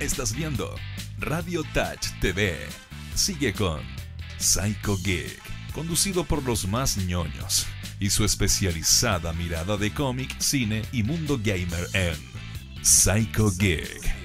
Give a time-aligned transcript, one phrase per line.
[0.00, 0.74] Estás viendo
[1.18, 2.54] Radio Touch TV.
[3.14, 3.80] Sigue con
[4.36, 5.40] Psycho Geek,
[5.72, 7.66] conducido por los más ñoños
[7.98, 12.14] y su especializada mirada de cómic, cine y mundo gamer en
[12.84, 14.15] Psycho Geek.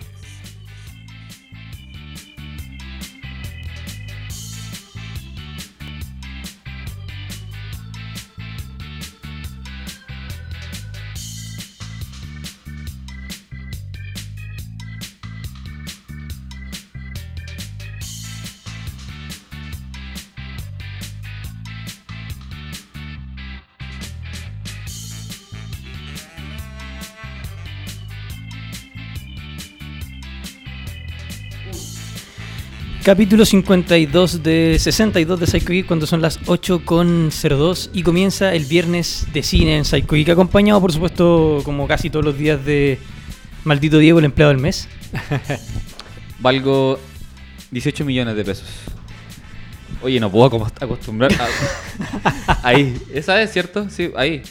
[33.12, 39.28] Capítulo 52 de 62 de Psycho Geek cuando son las 8.02 y comienza el viernes
[39.34, 43.00] de cine en Psycho Geek, acompañado por supuesto como casi todos los días de
[43.66, 44.88] Maldito Diego, el empleado del mes.
[46.40, 47.02] Valgo
[47.72, 48.70] 18 millones de pesos.
[50.02, 52.60] Oye, no puedo acostumbrar a...
[52.64, 53.90] Ahí, esa es, ¿cierto?
[53.90, 54.42] Sí, ahí.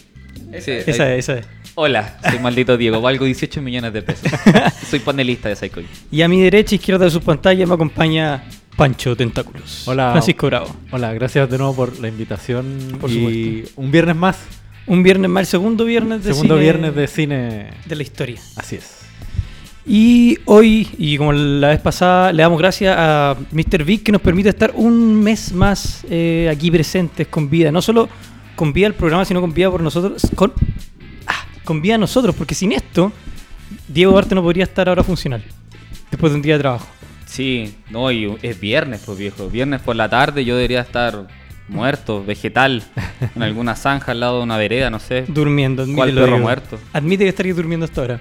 [0.60, 1.18] Sí, Esa ahí.
[1.18, 1.46] es, esa es.
[1.74, 4.30] Hola, soy maldito Diego, valgo 18 millones de pesos.
[4.90, 5.80] Soy panelista de Psycho.
[6.10, 8.44] Y a mi derecha, izquierda de su pantalla, me acompaña
[8.76, 9.86] Pancho Tentáculos.
[9.86, 10.10] Hola.
[10.12, 10.74] Francisco Bravo.
[10.90, 12.98] Hola, gracias de nuevo por la invitación.
[13.00, 14.38] Por y un viernes más.
[14.86, 17.70] Un viernes más, el segundo viernes de Segundo cine viernes de cine.
[17.86, 18.40] de la historia.
[18.56, 19.00] Así es.
[19.86, 23.84] Y hoy, y como la vez pasada, le damos gracias a Mr.
[23.84, 27.70] Vic que nos permite estar un mes más eh, aquí presentes con vida.
[27.70, 28.08] No solo
[28.56, 30.22] con vida al programa, sino con vida por nosotros.
[30.34, 30.52] Con,
[31.70, 33.12] con vida a nosotros, porque sin esto,
[33.86, 35.40] Diego Arte no podría estar ahora funcional.
[36.10, 36.88] Después de un día de trabajo.
[37.26, 39.48] Sí, no, y es viernes, pues viejo.
[39.48, 41.28] Viernes por la tarde yo debería estar
[41.68, 42.82] muerto, vegetal,
[43.36, 45.26] en alguna zanja al lado de una vereda, no sé.
[45.28, 45.84] Durmiendo.
[45.84, 46.76] ¿Cuál admítelo, perro muerto?
[46.92, 48.20] Admite que estaría durmiendo hasta ahora.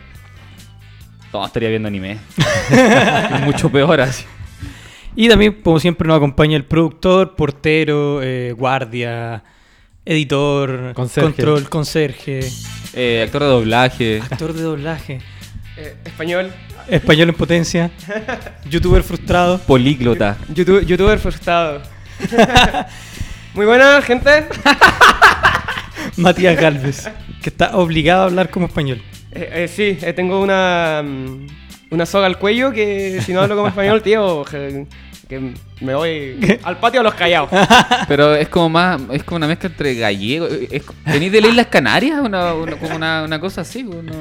[1.34, 2.20] No, estaría viendo anime.
[2.70, 4.26] Es Mucho peor así.
[5.16, 9.44] Y también, como siempre, nos acompaña el productor, portero, eh, guardia,
[10.06, 11.32] editor, Conserje.
[11.32, 12.42] control, conserje,
[12.94, 14.22] Eh, actor de doblaje.
[14.22, 15.20] actor de doblaje,
[15.78, 16.52] Eh, español,
[16.90, 17.92] español en potencia,
[18.70, 19.60] youtuber frustrado.
[19.60, 20.38] Políglota.
[20.54, 21.82] YouTube- youtuber frustrado.
[23.54, 24.48] Muy buena, gente.
[26.18, 27.10] Matías Galvez,
[27.42, 29.02] que está obligado a hablar como español.
[29.32, 31.48] Eh, eh, sí, eh, tengo una, mm,
[31.92, 34.44] una soga al cuello que si no hablo como español, tío,
[35.30, 37.50] que, me voy al patio a los callados.
[38.10, 40.48] Pero es como más, es como una mezcla entre gallego.
[40.48, 42.20] Es, ¿Venís de las Islas Canarias?
[42.22, 43.84] Una, una- como una, una cosa así.
[43.84, 44.12] ¿o no?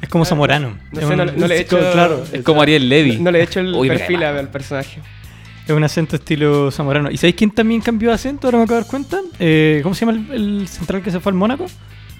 [0.00, 0.78] Es como Zamorano.
[0.92, 2.24] No es, sé, un, no, le- no le he hecho, claro.
[2.32, 3.18] Es como Ariel Levy.
[3.18, 5.00] no le he hecho el Uy, perfil al personaje.
[5.66, 7.10] es un acento estilo Zamorano.
[7.10, 8.46] ¿Y sabéis quién también cambió de acento?
[8.46, 9.20] Ahora me acabo de dar cuenta.
[9.38, 11.66] Eh, ¿Cómo se llama el, el central que se fue al Mónaco?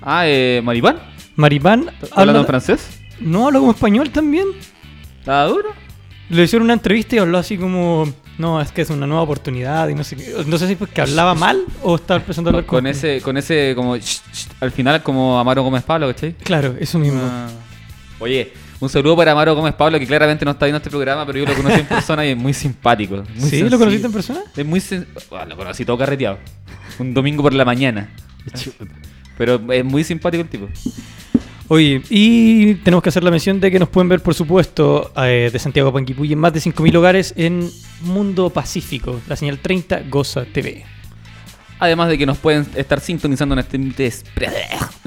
[0.02, 0.98] Ah, eh, Maripán.
[1.36, 1.86] Maripán.
[2.12, 3.00] ¿Hablando habla- en francés?
[3.18, 4.46] No, habla como español también.
[5.20, 5.70] ¿Estaba duro?
[6.30, 8.08] Le hicieron una entrevista y habló así como,
[8.38, 10.32] no, es que es una nueva oportunidad y no sé qué.
[10.46, 13.36] No sé si porque hablaba mal o estaba empezando a hablar Con, como- ese, con
[13.36, 16.34] ese como sh- sh- al final como Amaro Gómez Pablo, ¿cachai?
[16.34, 17.20] Claro, eso mismo.
[17.22, 17.48] Ah.
[18.20, 21.38] Oye, un saludo para Amaro Gómez Pablo, que claramente no está viendo este programa, pero
[21.40, 23.16] yo lo conocí en persona y es muy simpático.
[23.16, 23.40] muy ¿Sí?
[23.40, 23.70] sencillo.
[23.70, 24.40] ¿Lo conociste en persona?
[24.56, 26.38] Es muy sen- Ah, lo conocí todo carreteado.
[27.00, 28.08] Un domingo por la mañana.
[29.36, 30.68] Pero es muy simpático el tipo.
[31.72, 35.50] Oye, y tenemos que hacer la mención de que nos pueden ver, por supuesto, eh,
[35.52, 37.70] de Santiago a Panguipulli en más de 5.000 hogares en
[38.00, 40.84] Mundo Pacífico, la señal 30 Goza TV.
[41.78, 43.94] Además de que nos pueden estar sintonizando en este, en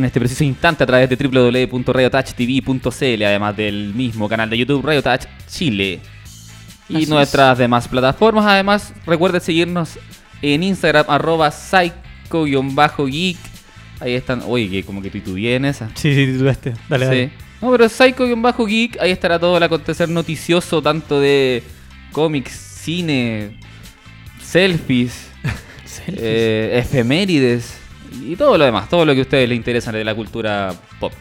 [0.05, 5.23] este preciso instante a través de www.radiotouchtv.cl, además del mismo canal de YouTube Radio Touch
[5.49, 5.99] Chile.
[6.87, 7.09] Y Así es.
[7.09, 8.45] nuestras demás plataformas.
[8.45, 9.99] Además, recuerden seguirnos
[10.41, 13.52] en Instagram, arroba psycho-geek.
[14.03, 14.43] Ahí están.
[14.45, 15.89] Oye, que como que titubeé en esa.
[15.95, 16.73] Sí, sí, titulaste.
[16.89, 17.31] Dale, dale.
[17.61, 21.63] No, pero Psycho-Geek, ahí estará todo el acontecer noticioso, tanto de
[22.11, 23.57] cómics, cine,
[24.41, 25.29] selfies,
[25.85, 26.19] Selfies.
[26.21, 27.77] eh, efemérides
[28.27, 31.13] y todo lo demás, todo lo que a ustedes les interesa de la cultura pop.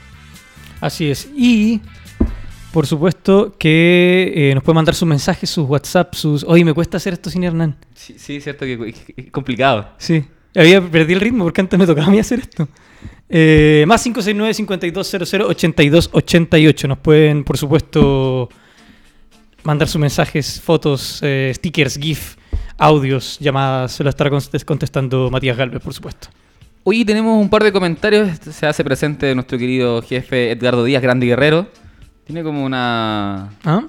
[0.80, 1.30] Así es.
[1.36, 1.80] Y,
[2.72, 6.42] por supuesto, que eh, nos pueden mandar sus mensajes, sus WhatsApp, sus...
[6.42, 7.76] Oye, me cuesta hacer esto sin Hernán.
[7.94, 9.90] Sí, sí, es cierto que es complicado.
[9.98, 10.24] Sí.
[10.54, 12.68] Había perdí el ritmo porque antes me tocaba a mí hacer esto.
[13.28, 16.88] Eh, más 569-5200-8288.
[16.88, 18.48] Nos pueden, por supuesto,
[19.64, 22.36] mandar sus mensajes, fotos, eh, stickers, GIF,
[22.78, 23.92] audios, llamadas.
[23.92, 26.28] Se lo estará contes- contestando Matías Galvez, por supuesto.
[26.84, 28.28] Hoy tenemos un par de comentarios.
[28.50, 31.68] Se hace presente nuestro querido jefe Edgardo Díaz, grande guerrero.
[32.24, 33.50] Tiene como una.
[33.64, 33.84] ¿Ah?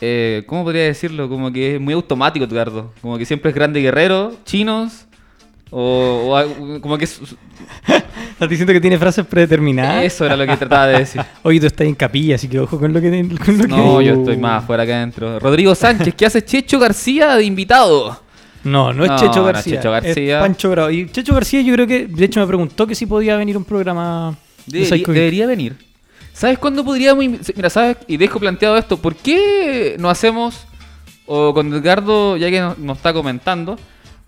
[0.00, 1.28] eh, ¿Cómo podría decirlo?
[1.28, 2.92] Como que es muy automático, Edgardo.
[3.02, 5.06] Como que siempre es grande guerrero, chinos,
[5.74, 7.26] O, o como que ¿Estás
[8.48, 10.04] diciendo que tiene frases predeterminadas?
[10.04, 11.22] eso era lo que trataba de decir.
[11.42, 13.10] Oye, tú estás en capilla, así que ojo con lo que...
[13.42, 15.40] Con lo que No, yo estoy más afuera que adentro.
[15.40, 18.20] Rodrigo Sánchez, ¿qué hace Checho García de invitado?
[18.64, 19.76] No, no es No, Checho no es García.
[19.76, 20.36] Checho García.
[20.38, 20.90] Es Pancho Bravo.
[20.90, 23.64] Y Checho García yo creo que, de hecho, me preguntó que si podía venir un
[23.64, 24.36] programa
[24.66, 25.08] de Debería, Geek.
[25.08, 25.76] debería venir.
[26.34, 27.24] ¿Sabes cuándo podríamos.?
[27.56, 27.96] Mira, ¿sabes?
[28.06, 28.98] Y dejo planteado esto.
[28.98, 30.66] ¿Por qué no hacemos,
[31.26, 33.78] o con Edgardo, ya que nos, nos está comentando,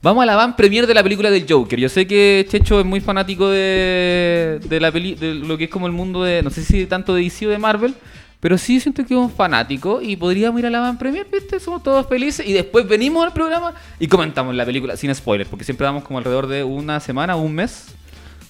[0.05, 1.81] vamos a la van premier de la película del Joker?
[1.81, 5.71] Yo sé que Checho es muy fanático de, de, la peli, de lo que es
[5.71, 6.43] como el mundo de.
[6.43, 7.95] No sé si tanto de DC o de Marvel.
[8.39, 11.59] Pero sí siento que es un fanático y podríamos ir a la van premier, ¿viste?
[11.59, 15.65] Somos todos felices y después venimos al programa y comentamos la película sin spoiler, porque
[15.65, 17.95] siempre damos como alrededor de una semana o un mes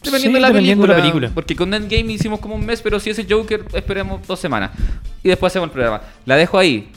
[0.02, 1.30] Dependiendo, Sí, de, la dependiendo de película, la película.
[1.32, 4.72] Porque con Endgame hicimos como un mes, pero si ese Joker esperemos dos semanas.
[5.22, 6.02] Y después hacemos el programa.
[6.26, 6.88] La dejo ahí.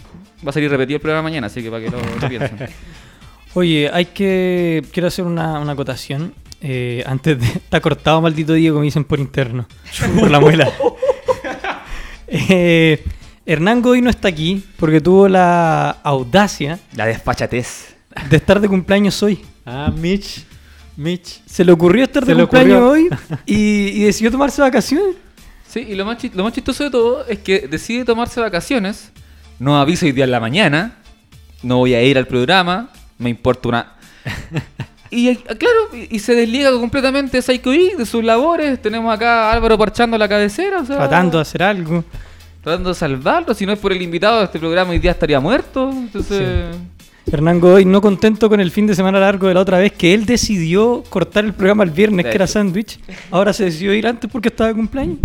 [0.46, 2.58] Va a salir repetido el programa mañana, así que para que lo, lo piensen.
[3.58, 4.86] Oye, hay que.
[4.92, 6.34] Quiero hacer una, una acotación.
[6.62, 7.46] Eh, antes de.
[7.56, 9.68] Está cortado, maldito Diego, me dicen por interno.
[10.20, 10.72] por la muela.
[12.30, 13.04] Eh,
[13.46, 17.96] Hernán Goy no está aquí porque tuvo la audacia La desfachatez.
[18.30, 19.40] de estar de cumpleaños hoy.
[19.66, 20.44] Ah, Mitch.
[20.98, 21.42] Mitch.
[21.46, 22.90] Se le ocurrió estar de le cumpleaños ocurrió.
[22.92, 23.10] hoy
[23.46, 25.16] y, y decidió tomarse vacaciones.
[25.70, 29.12] Sí, y lo más, chi- lo más chistoso de todo es que decide tomarse vacaciones.
[29.58, 30.98] No avisa hoy día en la mañana.
[31.64, 32.90] No voy a ir al programa.
[33.18, 33.94] Me importa una.
[35.10, 38.82] Y eh, claro, y, se desliga completamente de Psycho Geek, de sus labores.
[38.82, 40.82] Tenemos acá a Álvaro parchando la cabecera.
[40.82, 42.04] O sea, Tratando de hacer algo.
[42.62, 43.54] tratando de salvarlo.
[43.54, 45.90] Si no es por el invitado, este programa hoy día estaría muerto.
[45.92, 46.76] Entonces,
[47.32, 50.14] Hernán Godoy no contento con el fin de semana largo de la otra vez que
[50.14, 53.00] él decidió cortar el programa el viernes, De que era sándwich.
[53.32, 55.20] Ahora se decidió ir antes porque estaba de cumpleaños.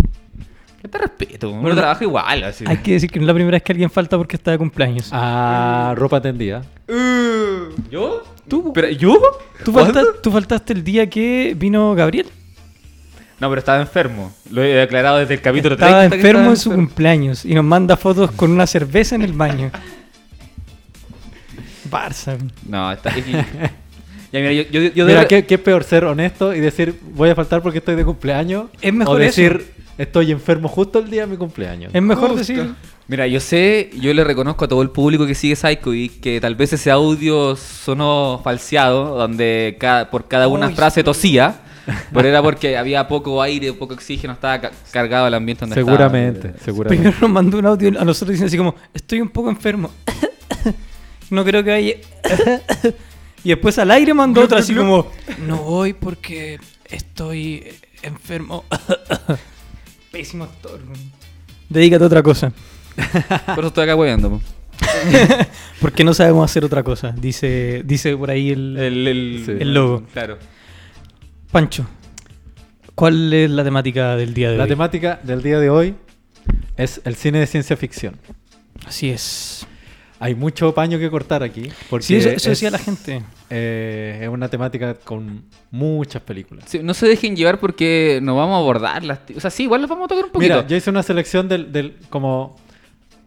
[0.83, 1.49] ¿Qué te respeto?
[1.49, 2.43] Uno Bueno, trabaja igual.
[2.43, 2.63] Así.
[2.67, 4.59] Hay que decir que no es la primera vez que alguien falta porque está de
[4.59, 5.09] cumpleaños.
[5.11, 6.61] Ah, ropa tendida.
[7.89, 8.23] ¿Yo?
[8.47, 8.71] ¿Tú?
[8.73, 9.19] ¿Pero yo?
[9.63, 9.93] ¿Tú, ¿Cuándo?
[9.93, 12.27] falta- tú faltaste el día que vino Gabriel.
[13.39, 14.31] No, pero estaba enfermo.
[14.51, 15.87] Lo he declarado desde el capítulo 30.
[15.87, 19.23] Estaba que enfermo estaba en su cumpleaños y nos manda fotos con una cerveza en
[19.23, 19.71] el baño.
[21.89, 22.37] Barça.
[22.67, 23.13] No, está.
[23.15, 23.23] ya,
[24.31, 27.29] mira, yo, yo, yo Mira, de- ¿qué, qué es peor ser honesto y decir voy
[27.29, 28.65] a faltar porque estoy de cumpleaños?
[28.81, 29.82] Es mejor o decir eso.
[29.97, 31.93] Estoy enfermo justo el día de mi cumpleaños.
[31.93, 32.37] Es mejor Justo.
[32.39, 32.73] decir.
[33.07, 36.39] Mira, yo sé, yo le reconozco a todo el público que sigue Psycho y que
[36.39, 41.59] tal vez ese audio sonó falseado, donde cada- por cada una Uy, frase tosía,
[42.13, 46.47] pero era porque había poco aire, poco oxígeno, estaba ca- cargado el ambiente donde Seguramente,
[46.47, 46.63] estaba.
[46.63, 47.01] seguramente.
[47.03, 49.91] Primero nos mandó un audio a nosotros diciendo así como, estoy un poco enfermo.
[51.29, 51.95] no creo que vaya.
[53.43, 55.07] y después al aire mandó otra así como,
[55.45, 56.57] no voy porque
[56.89, 57.65] estoy
[58.01, 58.63] enfermo.
[60.13, 60.79] Pésimo actor.
[61.69, 62.53] Dedícate a otra cosa.
[63.47, 64.29] Por eso estoy acá hueveando.
[64.29, 64.41] po.
[65.81, 69.51] Porque no sabemos hacer otra cosa, dice, dice por ahí el, El, el, Sí.
[69.59, 70.03] el logo.
[70.13, 70.37] Claro.
[71.51, 71.85] Pancho.
[72.95, 74.69] ¿Cuál es la temática del día de La hoy?
[74.69, 75.95] temática del día de hoy
[76.77, 78.15] es el cine de ciencia ficción.
[78.85, 79.65] Así es.
[80.23, 81.69] Hay mucho paño que cortar aquí.
[81.89, 83.21] Porque Sí, eso, eso es, decía la gente.
[83.49, 86.63] eh, es una temática con muchas películas.
[86.67, 89.19] Sí, no se dejen llevar porque no vamos a abordarlas.
[89.35, 90.53] O sea, sí, igual las vamos a tocar un poquito.
[90.55, 92.55] Mira, yo hice una selección del, del como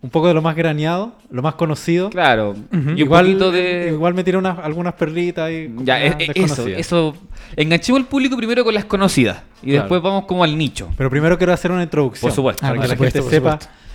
[0.02, 2.08] un poco de lo más graneado, lo más conocido.
[2.10, 2.50] Claro.
[2.52, 2.58] Ujú.
[2.72, 3.88] Y un igual, poquito de.
[3.92, 7.14] igual me tiré unas, algunas perlitas y Ya, eh, eso, eso.
[7.56, 9.42] Enganchemos al público primero con las conocidas.
[9.62, 9.82] Y Claro.
[9.82, 10.88] después vamos como al nicho.
[10.96, 12.28] Pero primero quiero hacer una introducción.
[12.30, 12.64] Por supuesto.
[12.64, 13.85] Ah, Para por que la supuesto, gente sepa supuesto.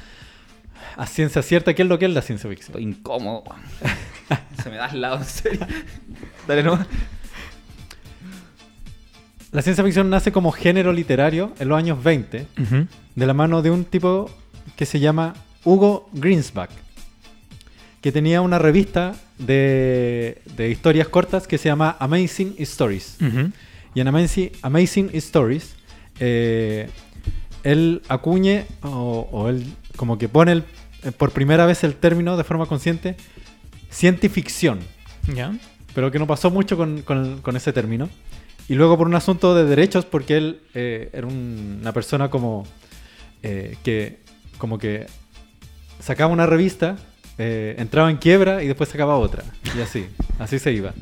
[1.02, 2.70] A ciencia cierta qué es lo que es la ciencia ficción.
[2.78, 3.44] Estoy incómodo.
[4.64, 5.66] Se me da al lado, en serio.
[6.48, 6.86] Dale, no.
[9.52, 12.88] La ciencia ficción nace como género literario en los años 20 Ujú.
[13.16, 14.30] de la mano de un tipo
[14.78, 15.34] que se llama
[15.66, 16.70] Hugo Greensback,
[18.00, 23.18] que tenía una revista de, de historias cortas que se llama Amazing Stories.
[23.94, 25.76] Y en Amazing, Amazing Stories,
[26.20, 26.90] eh,
[27.64, 29.66] él acuñe o, o él
[29.98, 30.64] como que pone el-
[31.18, 33.16] por primera vez el término de forma consciente
[33.92, 34.80] cientificción,
[35.34, 35.54] Ya.
[35.94, 38.10] pero que no pasó mucho con, con- con ese término.
[38.70, 42.66] Y luego por un asunto de derechos, porque él eh, era un- una persona como
[43.44, 44.20] eh, que
[44.60, 45.08] como que
[46.00, 46.96] sacaba una revista,
[47.40, 49.44] eh, entraba en quiebra y después sacaba otra.
[49.76, 50.06] Y así,
[50.38, 50.94] así se iba.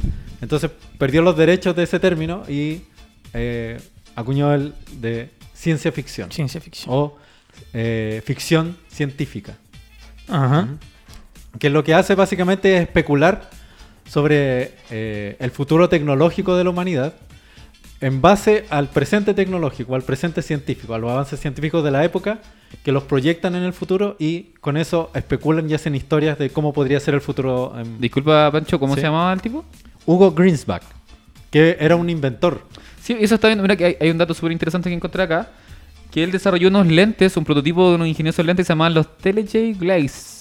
[0.41, 2.83] Entonces perdió los derechos de ese término y
[3.33, 3.77] eh,
[4.15, 6.95] acuñó el de ciencia ficción Ciencia ficción.
[6.95, 7.17] o
[7.73, 9.57] eh, ficción científica.
[10.29, 10.67] Ajá.
[11.59, 13.49] Que lo que hace básicamente es especular
[14.07, 17.13] sobre eh, el futuro tecnológico de la humanidad
[18.01, 22.39] en base al presente tecnológico, al presente científico, a los avances científicos de la época
[22.83, 26.71] que los proyectan en el futuro y con eso especulan y hacen historias de cómo
[26.71, 27.73] podría ser el futuro.
[27.99, 29.01] Disculpa, Pancho, ¿cómo Sí.
[29.01, 29.65] se llamaba el tipo?
[30.05, 30.83] Hugo Greensback.
[31.51, 32.61] que era un inventor.
[33.01, 33.63] Sí, eso está viendo.
[33.63, 35.49] Mira que hay, hay un dato súper interesante que encontré acá.
[36.11, 39.17] Que él desarrolló unos lentes, un prototipo de unos ingeniosos lentes que se llamaban los
[39.17, 40.39] TeleJ Glaze.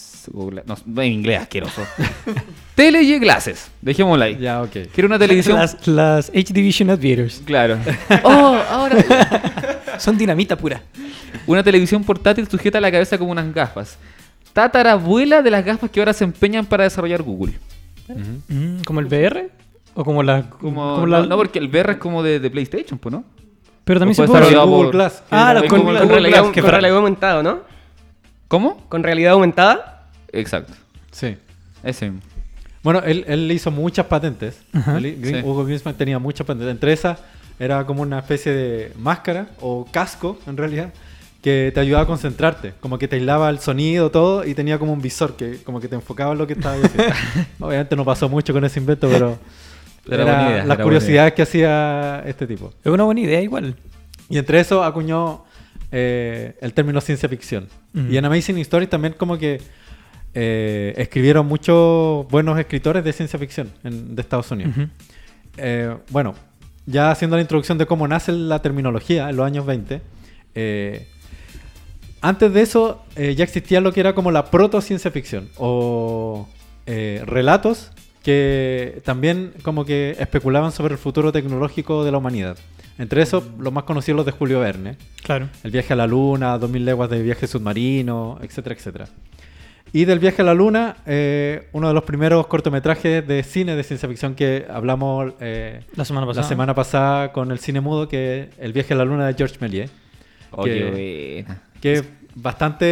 [0.67, 1.83] No, no, en inglés asqueroso.
[2.75, 3.71] TeleJ Glasses.
[3.81, 4.37] Dejémoslo ahí.
[4.39, 4.71] Ya, ok.
[4.71, 5.57] Que era una televisión.
[5.57, 7.43] Las, las HD Vision Aviators.
[7.45, 7.79] Claro.
[8.25, 8.97] Oh, ahora.
[9.99, 10.83] Son dinamita pura.
[11.47, 13.99] Una televisión portátil sujeta a la cabeza como unas gafas.
[14.53, 17.55] Tatarabuela de las gafas que ahora se empeñan para desarrollar Google.
[18.85, 19.51] ¿Como el VR?
[19.95, 20.49] ¿O como la...?
[20.51, 23.25] Como, como la- no, no, porque el VR es como de, de PlayStation, pues, ¿no?
[23.88, 25.23] Pero también o se puede estar Google por- Glass.
[25.30, 27.61] Ah, la- con, con realidad, Glass, que con realidad aumentada, ¿no?
[28.47, 28.85] ¿Cómo?
[28.88, 30.07] Con realidad aumentada.
[30.33, 30.75] Exacto.
[31.11, 31.37] Sí.
[31.83, 32.21] Ese mismo.
[32.83, 34.61] Bueno, él, él hizo muchas patentes.
[34.73, 35.49] Él- Green- Sí.
[35.49, 36.71] Hugo Greenspan tenía muchas patentes.
[36.71, 37.18] Entre esas
[37.59, 40.92] era como una especie de máscara o casco, en realidad,
[41.42, 42.75] que te ayudaba a concentrarte.
[42.80, 45.88] Como que te aislaba el sonido, todo, y tenía como un visor que como que
[45.88, 47.14] te enfocaba en lo que estaba haciendo.
[47.61, 49.38] Obviamente no pasó mucho con ese invento, pero
[50.09, 52.73] Era era buena idea, era las buena curiosidades que hacía este tipo.
[52.85, 53.75] Es una buena idea igual.
[54.31, 55.45] Y entre eso acuñó
[55.93, 57.69] eh, el término ciencia ficción.
[57.95, 59.61] Y en Amazing Stories también como que
[60.35, 64.75] eh, escribieron muchos buenos escritores de ciencia ficción en- de Estados Unidos.
[65.57, 66.35] Eh, bueno,
[66.87, 70.00] ya haciendo la introducción de cómo nace la terminología en los años 20,
[70.55, 71.09] eh,
[72.21, 76.49] antes de eso ya existía lo que era como la proto-ciencia ficción o
[76.87, 77.91] relatos
[78.29, 82.59] que también como que especulaban sobre el futuro tecnológico de la humanidad.
[82.99, 84.99] Entre esos, los más conocidos los de Julio Verne.
[85.23, 85.49] Claro.
[85.65, 89.09] El viaje a la luna, 2000 leguas de viaje submarino, etcétera, etcétera.
[89.95, 93.83] Y del viaje a la luna, eh, uno de los primeros cortometrajes de cine de
[93.83, 96.43] ciencia ficción que hablamos eh, La semana pasada.
[96.43, 99.33] la semana pasada con el cine mudo, que es El viaje a la luna de
[99.33, 99.91] George Méliès.
[100.51, 101.47] Oh, Que-.
[101.81, 102.05] Que
[102.40, 102.87] bastante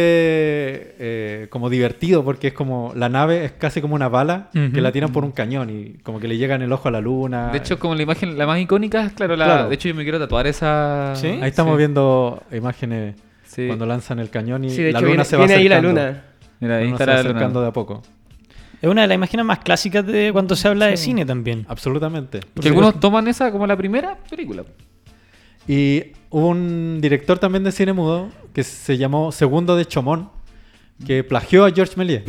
[0.99, 4.91] eh, como divertido porque es como la nave es casi como una bala que la
[4.91, 7.49] tiran por un cañón y como que le llega en el ojo a la luna.
[7.51, 9.69] De hecho, como la imagen, la más icónica, claro, la, Claro.
[9.69, 11.13] de hecho yo me quiero tatuar esa...
[11.15, 11.27] ¿Sí?
[11.27, 13.67] ahí estamos viendo imágenes Sí.
[13.67, 15.69] cuando lanzan el cañón y Sí, de la hecho luna viene, se va viene ahí
[15.69, 16.01] la acercando.
[16.01, 16.23] luna.
[16.59, 17.29] Mira, ahí está se va la luna.
[17.31, 18.01] acercando de a poco.
[18.81, 21.65] Es una de las imágenes más clásicas de cuando se habla de cine también.
[21.67, 22.41] Absolutamente.
[22.61, 24.63] Que algunos toman esa como la primera película.
[25.67, 30.29] Y hubo un director también de cine mudo que se llamó Segundo de Chomón,
[31.05, 32.23] que plagió a George Méliès.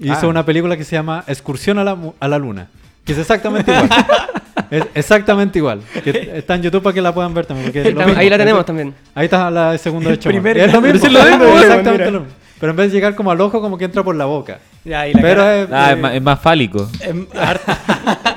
[0.00, 0.14] Y Ah.
[0.16, 2.68] hizo una película que se llama Excursión a la, a la Luna,
[3.04, 3.88] que es exactamente igual.
[4.70, 5.80] es exactamente igual.
[6.04, 7.66] Que está en YouTube para que la puedan ver también.
[7.72, 8.94] porque es lo Ahí la tenemos también.
[9.14, 10.46] Ahí está la de Segundo de Chomón.
[10.46, 10.96] es lo mismo.
[11.06, 12.10] Es lo mismo, es exactamente mira.
[12.10, 12.34] lo mismo.
[12.60, 14.58] Pero en vez de llegar como al ojo, como que entra por la boca.
[14.84, 16.90] Ya, y la Pero es, Ah, eh, es, más, es más fálico.
[17.34, 17.78] Harta.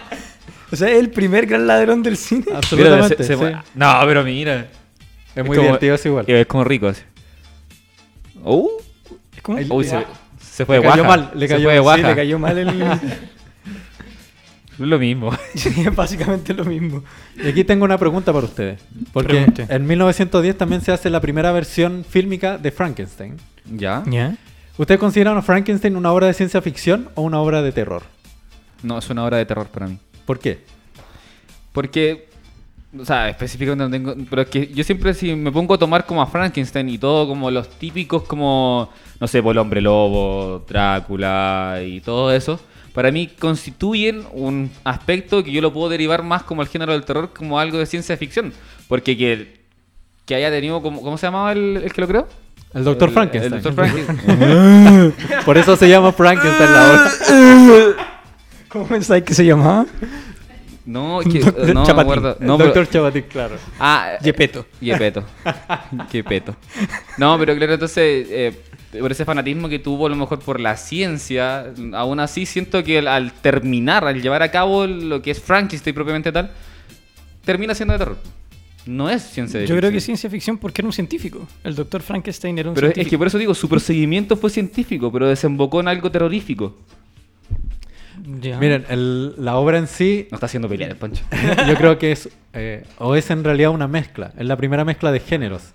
[0.72, 2.46] o sea, es el primer gran ladrón del cine.
[2.56, 3.16] absolutamente.
[3.18, 3.56] Mira, se- se- sí.
[3.76, 4.68] No, pero mira.
[5.36, 6.26] Es muy como- divertido, es igual.
[6.30, 7.02] Es como rico así.
[8.44, 8.68] Uh,
[9.36, 10.04] Es como- uy, se,
[10.40, 11.18] se fue Le de cayó guaja.
[11.18, 12.08] mal, le Se cayó- fue de sí, guaja.
[12.10, 12.82] le cayó mal el...
[14.74, 15.32] Es lo mismo.
[15.56, 17.04] Sí, es básicamente lo mismo.
[17.36, 18.80] Y aquí tengo una pregunta para ustedes.
[19.12, 19.66] Porque Pregunte.
[19.70, 23.38] en 1910 también se hace la primera versión fílmica de Frankenstein.
[23.66, 24.04] ¿Ya?
[24.08, 24.36] ¿Ya?
[24.78, 28.04] ¿Ustedes consideran a Frankenstein una obra de ciencia ficción o una obra de terror?
[28.82, 29.98] No, es una obra de terror para mí.
[30.26, 30.60] ¿Por qué?
[31.72, 32.28] Porque,
[33.00, 34.26] o sea, específicamente no tengo.
[34.30, 37.28] Pero es que yo siempre, si me pongo a tomar como a Frankenstein y todo,
[37.28, 42.60] como los típicos, como, no sé, por el hombre lobo, Drácula y todo eso,
[42.94, 47.04] para mí constituyen un aspecto que yo lo puedo derivar más como el género del
[47.06, 48.54] terror, como algo de ciencia ficción.
[48.88, 49.62] Porque que,
[50.26, 52.28] que haya tenido, como, ¿cómo se llamaba el, el que lo creó?
[52.76, 53.54] El Doctor El- Frankenstein.
[53.54, 55.14] El Doctor Frankenstein.
[55.46, 57.12] Por eso se llama Frankenstein la obra.
[58.70, 59.86] ¿Cómo pensáis que se llamaba?
[60.86, 62.00] No, que, Doctor no me Chapatín.
[62.12, 62.38] acuerdo.
[62.40, 63.56] El No, pero- Doctor Chavatic, claro.
[63.80, 64.66] Ah, Yepeto.
[64.82, 65.24] Yepeto.
[66.12, 66.56] Yepeto.
[67.18, 68.54] No, pero claro, entonces, eh,
[69.00, 73.00] por ese fanatismo que tuvo a lo mejor por la ciencia, aún así siento que
[73.00, 76.52] al, terminar, al llevar a cabo lo que es Frankenstein propiamente tal,
[77.46, 78.18] termina siendo de terror.
[78.86, 81.48] No es ciencia de Yo creo que es ciencia ficción porque era un científico.
[81.64, 83.18] El doctor Frankenstein era un Pero es que científico.
[83.20, 86.76] por eso digo, su procedimiento fue científico, pero desembocó en algo terrorífico.
[88.60, 91.24] Miren, el- la obra en sí, No está haciendo pelear el pancho.
[91.68, 94.32] yo creo que es, eh, o es en realidad una mezcla.
[94.38, 95.72] Es la primera mezcla de géneros.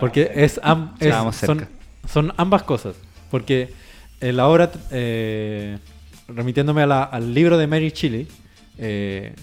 [0.00, 1.36] Porque es, am- es- Estábamos
[2.08, 2.96] son, ambas cosas.
[3.30, 3.72] Porque
[4.20, 5.78] eh, la obra, eh,
[6.28, 8.26] remitiéndome a la- al libro de Mary Shelley,
[8.78, 9.34] eh,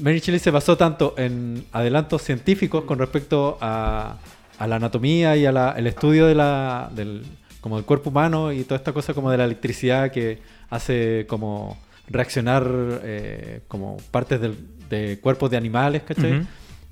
[0.00, 4.16] Mary Shelley se basó tanto en adelantos científicos con respecto a,
[4.58, 7.22] a la anatomía y al estudio de la, del,
[7.60, 10.38] como del cuerpo humano y toda esta cosa como de la electricidad que
[10.70, 11.76] hace como
[12.08, 12.66] reaccionar
[13.02, 14.56] eh, como partes del-
[14.88, 16.42] de cuerpos de animales, ¿cachai?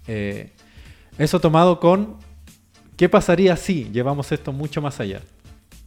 [0.06, 0.50] Eh,
[1.18, 2.16] eso tomado con
[2.96, 5.20] qué pasaría si llevamos esto mucho más allá.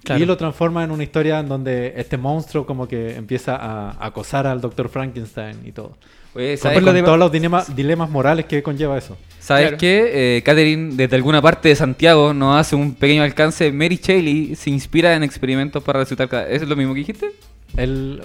[0.04, 0.22] Claro.
[0.22, 4.48] Y lo transforma en una historia en donde este monstruo como que empieza a acosar
[4.48, 5.96] al doctor Frankenstein y todo.
[6.34, 9.18] Oye, ¿sabes, con todos los dilemas, dilemas morales que conlleva eso.
[9.40, 9.78] ¿sabes Claro.
[9.78, 10.38] qué?
[10.38, 13.72] Eh, Catherine, desde alguna parte de Santiago, nos hace un pequeño alcance.
[13.72, 16.48] Mary Shelley se inspira en experimentos para resucitar cada...
[16.48, 17.32] ¿Eso es lo mismo que dijiste?
[17.76, 18.22] El,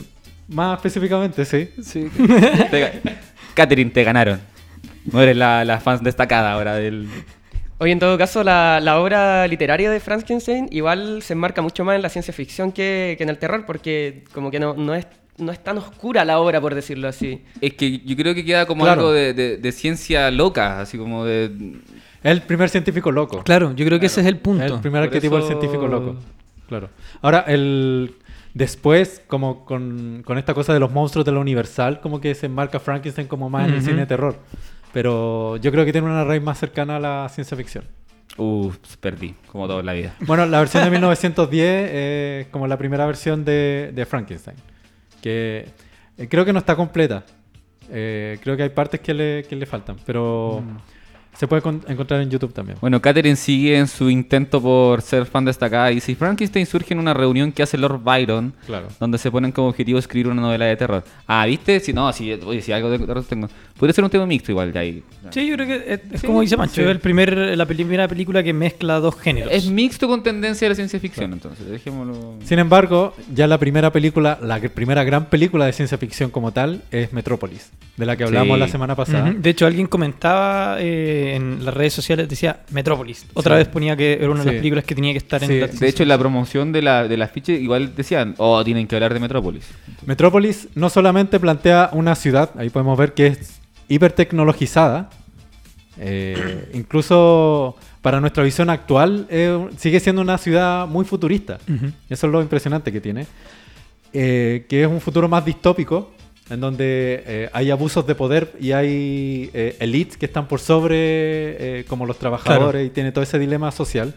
[0.49, 1.69] más específicamente, sí.
[1.83, 2.09] Sí.
[3.55, 4.41] Catherine, te ganaron.
[5.11, 7.09] No eres la, la fan destacada ahora del...
[7.79, 11.97] Oye, en todo caso, la, la obra literaria de Frankenstein igual se enmarca mucho más
[11.97, 15.07] en la ciencia ficción que, que en el terror, porque como que no, no, es,
[15.39, 17.45] no es tan oscura la obra, por decirlo así.
[17.61, 19.01] Es que yo creo que queda como Claro.
[19.03, 21.51] algo de, de- de ciencia loca, así como de...
[22.23, 23.43] El primer científico loco.
[23.45, 24.65] Claro, yo creo que ese es el punto.
[24.65, 26.17] El primer Por arquetipo eso- del científico loco.
[26.69, 26.89] Claro.
[27.23, 28.15] Ahora, el
[28.55, 32.47] después, como con, con esta cosa de los monstruos de la Universal, como que se
[32.47, 34.37] enmarca Frankenstein como más en el cine de terror.
[34.93, 37.85] Pero yo creo que tiene una raíz más cercana a la ciencia ficción.
[38.39, 40.15] Uh, perdí, como todo en la vida.
[40.21, 44.57] Bueno, la versión de 1910 es como la primera versión de, de Frankenstein.
[45.21, 45.67] Que
[46.19, 47.25] eh, creo que no está completa.
[47.91, 49.97] Eh, creo que hay partes que le, que le faltan.
[50.05, 50.63] Pero
[51.39, 52.79] se puede con- encontrar en YouTube también.
[52.81, 57.01] Bueno, Catherine sigue en su intento por ser fan destacada y si Frankenstein surge en
[57.01, 58.89] una reunión que hace Lord Byron, Claro.
[59.01, 61.05] donde se ponen como objetivo escribir una novela de terror.
[61.27, 61.81] Ah, ¿viste?
[61.81, 63.49] Si no, si, oye, si algo de terror tengo.
[63.79, 65.03] Podría ser un tema mixto igual de ahí.
[65.31, 66.81] Sí, yo creo que es, es Sí, como dice Mancho, sí.
[66.81, 69.53] es el primer, la primera película que mezcla dos géneros.
[69.53, 72.37] Es mixto con tendencia de la ciencia ficción, entonces, dejémoslo.
[72.45, 76.83] Sin embargo, ya la primera película, la primera gran película de ciencia ficción como tal,
[76.91, 78.61] es Metrópolis, de la que hablamos Sí.
[78.61, 79.31] la semana pasada.
[79.31, 79.41] Ujú.
[79.43, 83.27] De hecho, alguien comentaba eh, en las redes sociales, decía Metrópolis.
[83.35, 83.59] Otra Sí.
[83.65, 84.47] vez ponía que era una de Sí.
[84.53, 85.53] las películas que tenía que estar Sí.
[85.53, 88.63] en la De hecho, en la promoción de la, de la afiche igual decían, oh,
[88.65, 89.65] tienen que hablar de Metrópolis.
[90.07, 95.11] Metrópolis no solamente plantea una ciudad, ahí podemos ver que es hipertecnologizada,
[95.99, 101.59] eh, incluso para nuestra visión actual eh, sigue siendo una ciudad muy futurista.
[102.09, 103.27] Eso es lo impresionante que tiene.
[104.13, 106.13] Eh, que es un futuro más distópico,
[106.49, 111.81] en donde eh, hay abusos de poder y hay eh, elites que están por sobre,
[111.81, 114.15] eh, como los trabajadores, y tiene todo ese dilema social.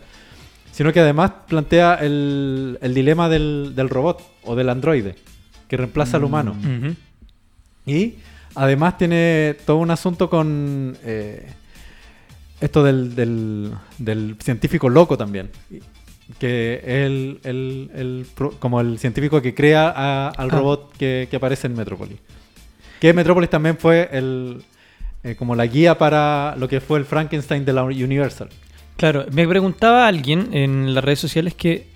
[0.71, 5.15] Sino que además plantea el, el dilema del, del robot o del androide,
[5.67, 6.55] que reemplaza al humano.
[6.57, 6.95] Ujú.
[7.85, 8.15] Y
[8.55, 10.95] además tiene todo un asunto con
[12.61, 15.49] esto del, del- del científico loco también.
[16.37, 18.25] Que es el, el-
[18.59, 20.55] como el científico que crea a- al Ah.
[20.55, 22.17] robot que, que aparece en Metrópolis.
[22.99, 24.61] Que Metrópolis también fue el,
[25.23, 28.49] eh, como la guía para lo que fue el Frankenstein de la Universal.
[28.97, 31.87] Claro, me preguntaba alguien en las redes sociales que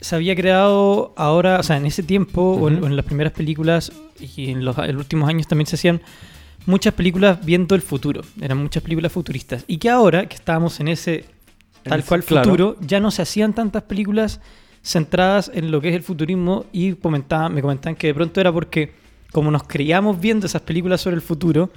[0.00, 2.84] se había creado ahora, o sea, en ese tiempo o, en, Ujú.
[2.84, 3.90] o en las primeras películas
[4.20, 6.00] y en los, en los últimos años también se hacían
[6.66, 9.64] muchas películas viendo el futuro, eran muchas películas futuristas.
[9.66, 11.24] Y que ahora que estábamos en ese
[11.82, 12.44] tal cual claro.
[12.50, 14.40] futuro, ya no se hacían tantas películas
[14.82, 18.52] centradas en lo que es el futurismo y comentaban, me comentaban que de pronto era
[18.52, 18.92] porque
[19.32, 21.70] como nos creíamos viendo esas películas sobre el futuro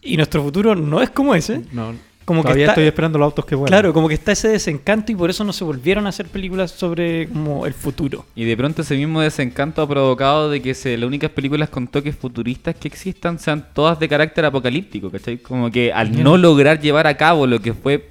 [0.00, 1.92] y nuestro futuro no es como ese, No,
[2.24, 3.68] como que todavía está- estoy esperando los autos que vuelan.
[3.78, 6.70] Claro, como que está ese desencanto y por eso no se volvieron a hacer películas
[6.70, 8.24] sobre como el futuro.
[8.34, 11.86] Y de pronto ese mismo desencanto ha provocado de que se, las únicas películas con
[11.86, 15.36] toques futuristas que existan sean todas de carácter apocalíptico, ¿cachai?
[15.38, 18.10] Como que al no lograr llevar a cabo lo que fue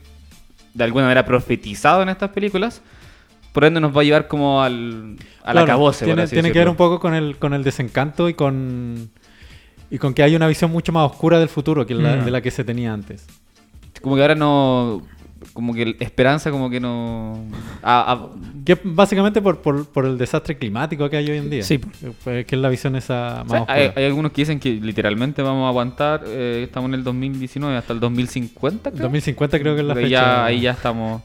[0.73, 2.81] de alguna manera profetizado en estas películas,
[3.51, 6.05] por ende nos va a llevar como al, al Claro, acabose.
[6.05, 9.09] Tiene, tiene que ver un poco con el, con el desencanto y con,
[9.91, 12.25] y con que hay una visión mucho más oscura del futuro que la, Mm.
[12.25, 13.27] de la que se tenía antes.
[14.01, 15.01] Como que ahora no...
[15.51, 17.45] Como que esperanza como que no...
[17.83, 18.29] ah, ah,
[18.65, 21.63] Que básicamente por, por, por el desastre climático que hay hoy en día.
[21.63, 21.79] Sí.
[22.25, 23.73] Eh, Que es la visión esa o más sea, oscura.
[23.73, 27.75] hay, hay algunos que dicen que literalmente vamos a aguantar, eh, estamos en el 2019
[27.77, 29.01] hasta el 2050, creo.
[29.03, 30.21] 2050 creo que es la Porque fecha.
[30.21, 31.21] ya, ahí ya estamos...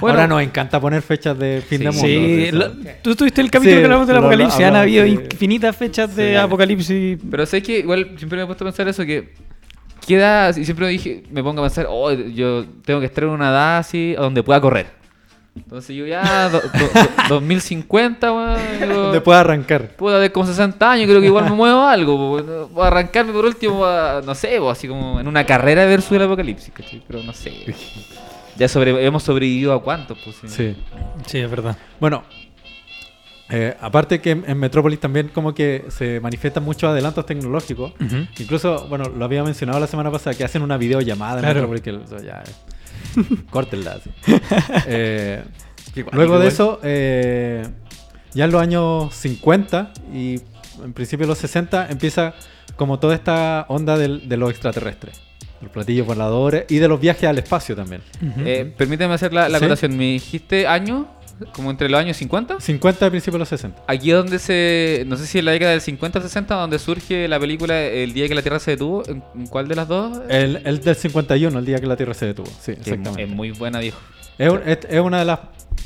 [0.00, 1.84] Ahora nos encanta poner fechas de fin Sí.
[1.84, 2.06] de mundo.
[2.06, 4.60] Sí, lo- tú tuviste el capítulo Sí, que hablamos del apocalipsis.
[4.64, 7.18] Han habido infinitas fechas de apocalipsis.
[7.30, 9.34] Pero sé que igual siempre me he puesto a pensar eso que
[10.06, 13.50] queda, y siempre dije, me pongo a pensar, oh, yo tengo que estar en una
[13.50, 14.86] edad así a donde pueda correr.
[15.56, 19.88] Entonces yo ya, do- do- do- 2050, weón, Donde pueda arrancar.
[19.96, 22.68] puedo de como 60 años, creo que igual me muevo algo.
[22.68, 26.22] Voy a arrancarme por último, a, no sé, así como en una carrera versus el
[26.24, 27.02] apocalipsis, ¿cachai?
[27.06, 27.52] Pero no sé.
[28.56, 30.36] Ya sobre, hemos sobrevivido a cuántos, pues.
[30.36, 30.48] sí.
[30.48, 30.76] Sí.
[31.26, 31.76] Sí, es verdad.
[32.00, 32.22] Bueno,
[33.50, 37.92] eh, aparte que en, en Metrópolis también como que se manifiestan muchos adelantos tecnológicos.
[38.38, 41.60] Incluso, bueno, lo había mencionado la semana pasada, que hacen una videollamada Claro.
[41.60, 42.42] en Metrópolis, que o sea, ya...
[43.50, 43.92] córtenla.
[43.92, 44.10] así.
[44.86, 45.42] Eh,
[45.94, 47.66] Igual, luego de eso, eh,
[48.34, 50.40] ya en los años 50 y
[50.84, 52.34] en principio los 60 empieza
[52.76, 55.22] como toda esta onda del- de los extraterrestres.
[55.62, 58.02] Los platillos voladores y de los viajes al espacio también.
[58.44, 59.64] Eh, permíteme hacer la, la ¿Sí?
[59.64, 59.96] acotación.
[59.96, 61.06] ¿Me dijiste año?
[61.52, 62.60] Como entre los años 50.
[62.60, 63.82] 50 a principios de los 60.
[63.86, 65.04] Aquí es donde se.
[65.06, 68.12] No sé si en la década del 50 o 60, donde surge la película El
[68.12, 69.02] día que la Tierra se detuvo.
[69.06, 70.18] ¿En cuál de las dos?
[70.28, 72.46] El, el del 51, el día que la Tierra se detuvo.
[72.60, 73.22] Sí, es, exactamente.
[73.24, 73.98] es muy buena, viejo.
[74.38, 75.40] Es- es una de las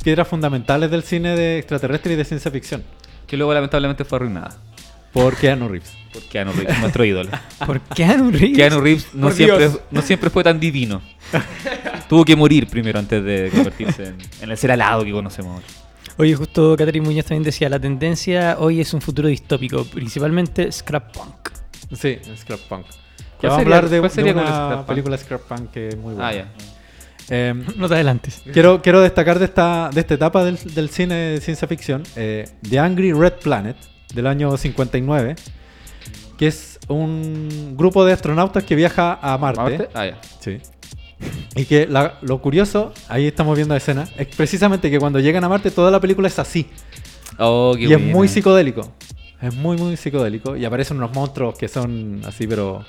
[0.04, 2.82] piedras fundamentales del cine de extraterrestre y de ciencia ficción.
[3.26, 4.56] Que luego lamentablemente fue arruinada.
[5.12, 5.92] Por Keanu Reeves.
[6.12, 7.30] Por Keanu Reeves, nuestro ídolo.
[7.66, 8.56] ¿Por Keanu Reeves?
[8.56, 11.02] Keanu Reeves no siempre, no siempre fue tan divino.
[12.08, 15.66] Tuvo que morir primero antes de convertirse en, en el ser alado que conocemos ahora.
[16.16, 21.12] Oye, justo Catherine Muñoz también decía, la tendencia hoy es un futuro distópico, principalmente scrap
[21.14, 21.50] punk.
[21.92, 22.86] Sí, Scrap Punk.
[22.86, 24.86] ¿Cuál Ya vamos a hablar de, una Scrap Punk?
[24.86, 26.28] película Scrap Punk que es muy buena.
[26.28, 26.52] Ah, ya.
[27.28, 28.42] Em, No te adelantes.
[28.52, 32.48] quiero, quiero destacar de esta, de esta etapa del, del cine de ciencia ficción eh,
[32.68, 33.76] The Angry Red Planet
[34.14, 35.36] del año 59,
[36.38, 39.60] que es un grupo de astronautas que viaja a Marte.
[39.60, 39.88] ¿Marte?
[39.94, 40.20] Ah, ya.
[40.40, 40.58] Sí.
[41.54, 45.44] Y que la- lo curioso, ahí estamos viendo la escena, es precisamente que cuando llegan
[45.44, 46.66] a Marte toda la película es así.
[47.38, 48.92] Oh, qué y es muy psicodélico.
[49.40, 50.56] Es muy, muy psicodélico.
[50.56, 52.84] Y aparecen unos monstruos que son así, pero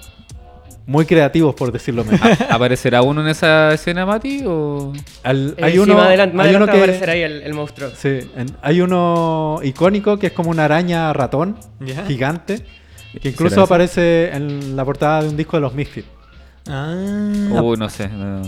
[0.85, 2.21] muy creativos, por decirlo menos.
[2.49, 4.43] ¿Aparecerá uno en esa escena, Mati?
[4.45, 4.91] O...
[5.23, 7.09] Al- Eh, hay sí, uno, más adelante, más hay uno adelante va a que- aparecer
[7.09, 7.89] ahí el, el monstruo.
[7.95, 11.57] Sí, en- hay uno icónico que es como una araña ratón
[12.07, 12.59] gigante.
[13.13, 13.63] Que ¿Será incluso ese?
[13.63, 16.07] aparece en la portada de un disco de los Misfits.
[16.67, 16.93] Ah,
[17.61, 18.07] Uy, no sé.
[18.07, 18.41] No.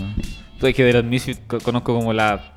[0.58, 2.53] Tú es que de los Misfits co- conozco como la,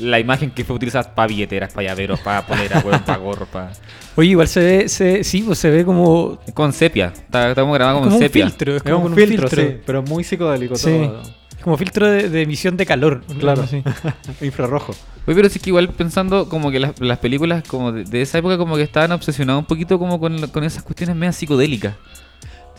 [0.00, 3.72] la imagen que fue utilizada para billeteras, para llaveros, para poleras, para gorros, para...
[4.16, 7.06] Oye, igual se ve, se, sí, pues se ve como, con sepia.
[7.14, 8.46] Está, está como grabado como, como un sepia.
[8.46, 8.72] filtro.
[8.72, 10.90] Es Es como un con filtro, sí, pero muy psicodélico Sí.
[11.06, 11.22] todo.
[11.56, 13.22] Es como filtro de, de emisión de calor.
[13.38, 13.66] Claro.
[13.66, 13.82] Sí.
[14.40, 14.94] Infrarrojo.
[15.26, 18.38] Oye, pero sí que igual pensando como que las, las películas como de, de esa
[18.38, 21.94] época como que estaban obsesionadas un poquito como con, con esas cuestiones medio psicodélicas.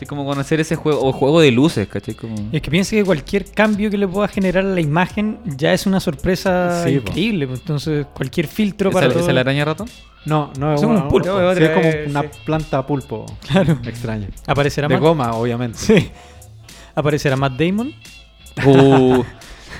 [0.02, 2.14] Así como conocer ese juego, o juego de luces, ¿cachai?
[2.16, 2.34] Como...
[2.50, 5.72] Y es que piense que cualquier cambio que le pueda generar a la imagen ya
[5.72, 7.46] es una sorpresa Sí, increíble.
[7.46, 9.88] pues, Entonces, cualquier filtro ¿Esa, para esa todo- es la araña ratón?
[10.24, 11.54] No, no es Es como una- un pulpo.
[11.54, 12.28] sí, es como una sí.
[12.44, 13.26] planta pulpo.
[13.48, 13.78] Claro.
[13.84, 14.26] Extraña.
[14.44, 15.78] aparecerá De Matt- goma, obviamente.
[15.78, 16.10] Sí.
[16.96, 17.94] Aparecerá Matt Damon.
[18.66, 19.22] Uh,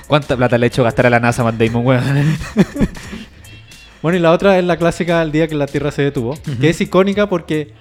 [0.07, 2.03] ¿Cuánta plata le ha hecho gastar a la NASA Matt Damon, weón?
[4.01, 6.69] Bueno, y la otra es la clásica El día que la Tierra se detuvo, que
[6.69, 7.73] es icónica porque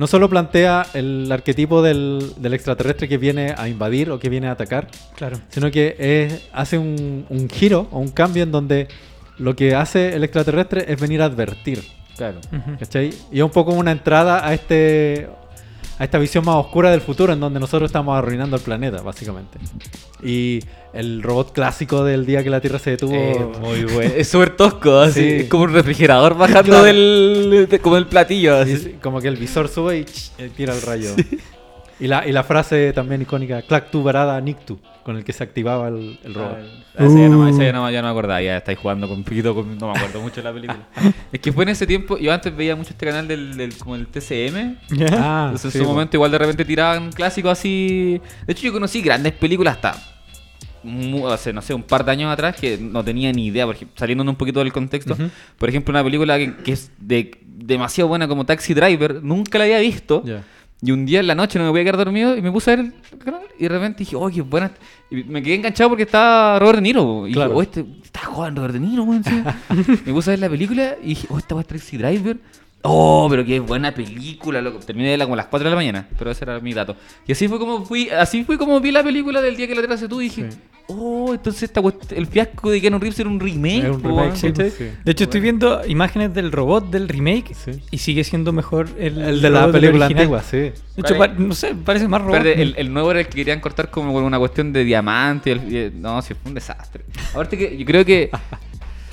[0.00, 4.48] no solo plantea el arquetipo del, del extraterrestre que viene a invadir o que viene
[4.48, 5.38] a atacar, Claro.
[5.50, 8.88] sino que es- hace un, un giro o un cambio en donde
[9.36, 11.82] lo que hace el extraterrestre es venir a advertir.
[12.16, 12.38] Claro.
[12.78, 13.10] ¿Cachai?
[13.30, 15.28] Y es un poco una entrada a este
[16.00, 19.58] a esta visión más oscura del futuro en donde nosotros estamos arruinando el planeta, básicamente.
[20.22, 20.60] Y
[20.94, 23.12] el robot clásico del día que la Tierra se detuvo.
[23.14, 24.12] Eh, muy bueno.
[24.16, 25.20] Es súper tosco, así.
[25.20, 25.28] Sí.
[25.42, 26.84] Es como un refrigerador bajando Claro.
[26.84, 27.66] del.
[27.70, 28.72] de- como el platillo, así.
[28.72, 31.10] es como que el visor sube y ch, eh, tira el rayo.
[32.00, 35.44] Y, la, y la frase también icónica, Clack tu varada Nictu, con el que se
[35.44, 36.58] activaba el, el robot.
[36.96, 37.48] Ah, esa ya no, Uh.
[37.48, 39.98] esa ya no, ya no me acordaba, ya estáis jugando con poquito, con- no me
[39.98, 40.78] acuerdo mucho de la película.
[41.32, 43.96] es que fue en ese tiempo, yo antes veía mucho este canal del, del- como
[43.96, 44.76] el TCM.
[44.90, 45.06] ¿Ya?
[45.12, 48.20] Ah, Entonces sí, en su momento igual de repente tiraban clásicos así.
[48.46, 49.94] De hecho yo conocí grandes películas hasta
[51.30, 54.24] hace, no sé, un par de años atrás que no tenía ni idea, porque saliendo
[54.24, 55.12] un poquito del contexto.
[55.12, 55.28] Ujú.
[55.58, 59.64] Por ejemplo, una película que, que es de, demasiado buena como Taxi Driver, nunca la
[59.64, 60.22] había visto.
[60.24, 60.42] Ya.
[60.82, 62.76] Y un día en la noche no me podía quedar dormido y me puse a
[62.76, 64.70] ver el canal y de repente dije, oh, qué buena.
[65.10, 67.26] Y me quedé enganchado porque estaba Robert De Niro.
[67.28, 67.50] Y Claro.
[67.50, 69.22] dije, oh, este, está joven Robert De Niro, weón.
[69.22, 69.42] sí".
[70.06, 72.38] me puse a ver la película y dije, oh, esta va a Taxi Driver.
[72.82, 74.78] Oh, pero qué buena película, loco.
[74.78, 76.96] Terminé de como a las 4 de la mañana, pero ese era mi dato.
[77.26, 79.82] Y así fue como fui, así fue como vi la película del día que la
[79.82, 80.58] Tierra se tú y dije, Sí.
[80.86, 81.82] oh, entonces esta
[82.16, 83.84] el fiasco de Keanu Reeves era un remake.
[83.84, 84.70] Es un po, remake, weón, sí, ¿cachai?
[84.70, 84.84] sí.
[85.04, 87.72] De hecho, estoy viendo imágenes del robot del remake Sí.
[87.90, 90.56] y sigue siendo mejor el, El de la película antigua, sí.
[90.56, 92.46] De hecho, no sé, parece más robot.
[92.46, 95.50] El, el nuevo era el que querían cortar como con una cuestión de diamante.
[95.50, 97.04] y el- y el- no, sí, fue un desastre.
[97.34, 98.30] Aparte que yo creo que.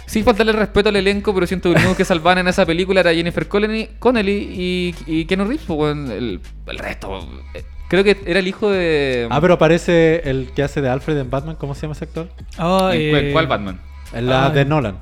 [0.08, 2.66] Sin faltarle el respeto al elenco, pero siento que lo único que salvaban en esa
[2.66, 5.66] película era Jennifer Connelly, Connelly y, y Keanu Reeves.
[5.68, 7.20] pues, el, el resto.
[7.54, 9.28] eh, Creo que era el hijo de.
[9.30, 12.30] Ah, pero aparece el que hace de Alfred en Batman, ¿cómo se llama ese actor?
[12.58, 13.80] Ah, ¿En eh, cuál- ¿Cuál Batman?
[14.14, 14.98] En la Ah, de Nolan.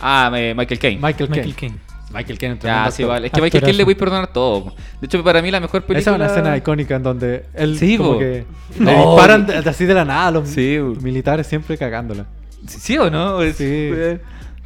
[0.00, 1.00] Ah, eh, Michael Caine.
[1.00, 1.46] Michael Caine.
[1.46, 1.78] Michael Caine.
[2.12, 2.54] Michael Caine.
[2.54, 3.26] Ya, tremendo sí, vale.
[3.26, 4.74] Es que a Michael Caine le voy a perdonar todo.
[5.00, 5.98] De hecho, para mí la mejor película.
[6.00, 8.44] Esa es una escena icónica en donde él Sí, como que
[8.78, 8.90] No.
[8.90, 12.24] le disparan así de la nada a los Sí, militares siempre cagándola.
[12.66, 13.42] ¿Sí, sí o no?
[13.42, 13.90] Es- Sí.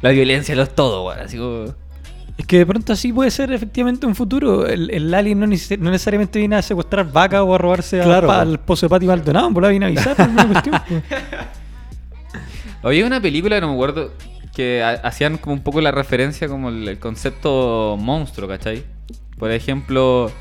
[0.03, 1.19] La violencia lo es todo, weón.
[1.19, 1.73] Así como.
[2.37, 4.67] Es que de pronto así puede ser efectivamente un futuro.
[4.67, 8.03] El, el alien no, neces- no necesariamente viene a secuestrar vacas o a robarse a-
[8.05, 8.41] Claro, pa- po.
[8.41, 9.47] al pozo de Pati Maldonado.
[9.47, 10.15] En volada viene a avisar.
[10.15, 10.75] por una cuestión.
[12.83, 14.11] Había una película, no me acuerdo,
[14.53, 18.83] que ha- hacían como un poco la referencia como el, el concepto monstruo, ¿cachai?
[19.37, 20.31] Por ejemplo,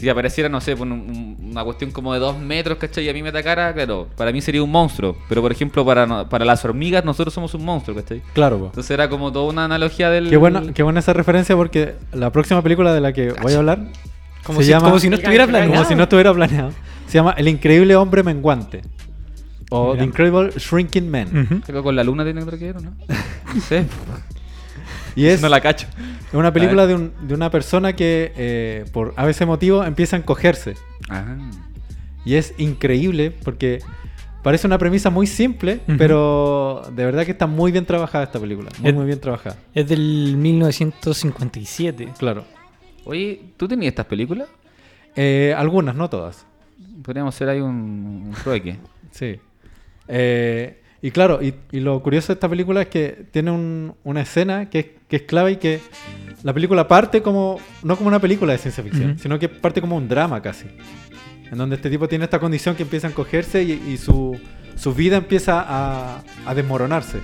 [0.00, 3.04] Si apareciera, no sé, un- un- una cuestión como de dos metros, ¿cachai?
[3.04, 5.16] Y a mí me atacara, claro, para mí sería un monstruo.
[5.28, 8.22] Pero por ejemplo, para, para las hormigas, nosotros somos un monstruo, ¿cachai?
[8.32, 8.64] Claro, po.
[8.66, 10.30] Entonces era como toda una analogía del.
[10.30, 13.58] Qué buena, qué buena esa referencia porque la próxima película de la que voy a
[13.58, 13.78] hablar
[14.44, 15.74] Como, se si, llama como si no estuviera planeado.
[15.74, 16.70] como si no estuviera planeado.
[17.06, 18.80] Se llama El increíble hombre menguante
[19.70, 19.98] o Mira.
[19.98, 21.26] The Incredible Shrinking Man.
[21.44, 21.60] Ujú.
[21.60, 22.92] Creo que con la luna tiene que ver, ¿o ¿no?
[23.54, 23.84] No sé.
[25.16, 25.86] Y es no la cacho.
[26.28, 30.16] es una película de, un- de una persona que eh, por a veces motivo empieza
[30.16, 30.74] a encogerse.
[31.08, 31.36] Ah.
[32.24, 33.80] Y es increíble porque
[34.42, 38.70] parece una premisa muy simple, pero de verdad que está muy bien trabajada esta película.
[38.78, 39.56] Muy, Es- muy bien trabajada.
[39.74, 42.08] Es del 1957.
[42.18, 42.44] Claro.
[43.04, 44.48] Oye, ¿tú tenías estas películas?
[45.16, 46.46] Eh, algunas, no todas.
[47.02, 47.70] Podríamos hacer ahí un,
[48.28, 48.76] un trueque.
[49.10, 49.38] Sí.
[50.08, 54.20] Eh, y claro, y, y lo curioso de esta película es que tiene un- una
[54.22, 55.80] escena que es, que es clave y que
[56.42, 59.96] la película parte como, no como una película de ciencia ficción, sino que parte como
[59.96, 60.66] un drama casi.
[61.50, 64.38] En donde este tipo tiene esta condición que empieza a encogerse y, y su,
[64.76, 67.18] su vida empieza a, a desmoronarse.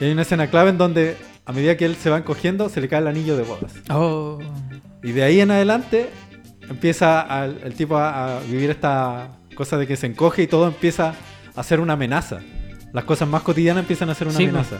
[0.00, 2.80] Y hay una escena clave en donde a medida que él se va encogiendo se
[2.80, 3.72] le cae el anillo de bodas.
[3.90, 4.40] Oh.
[5.02, 6.08] Y de ahí en adelante
[6.68, 10.66] empieza al- el tipo a, a vivir esta cosa de que se encoge y todo
[10.66, 11.14] empieza
[11.54, 12.40] a ser una amenaza.
[12.94, 14.78] Las cosas más cotidianas empiezan a ser una Sí, amenaza.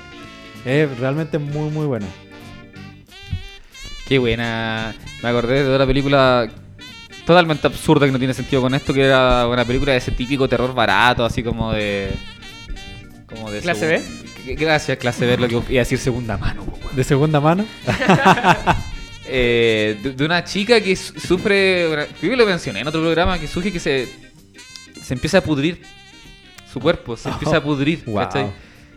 [0.65, 2.07] Es realmente muy, muy buena.
[4.09, 4.95] Qué buena.
[5.23, 6.49] Me acordé de otra película
[7.27, 10.49] totalmente absurda que no tiene sentido con esto, que era una película de ese típico
[10.49, 12.13] terror barato, así como de.
[13.29, 16.65] Como de ¿Clase segun- Gracias, clase B, lo que iba a decir segunda mano.
[16.93, 17.65] De segunda mano.
[19.27, 22.09] Eh, de, de una chica que su- sufre.
[22.21, 24.07] Creo que lo mencioné en otro programa, que surge que se.
[25.03, 25.81] Se empieza a pudrir.
[26.75, 28.17] Su cuerpo se empieza a pudrir, Wow.
[28.17, 28.51] ¿cachai?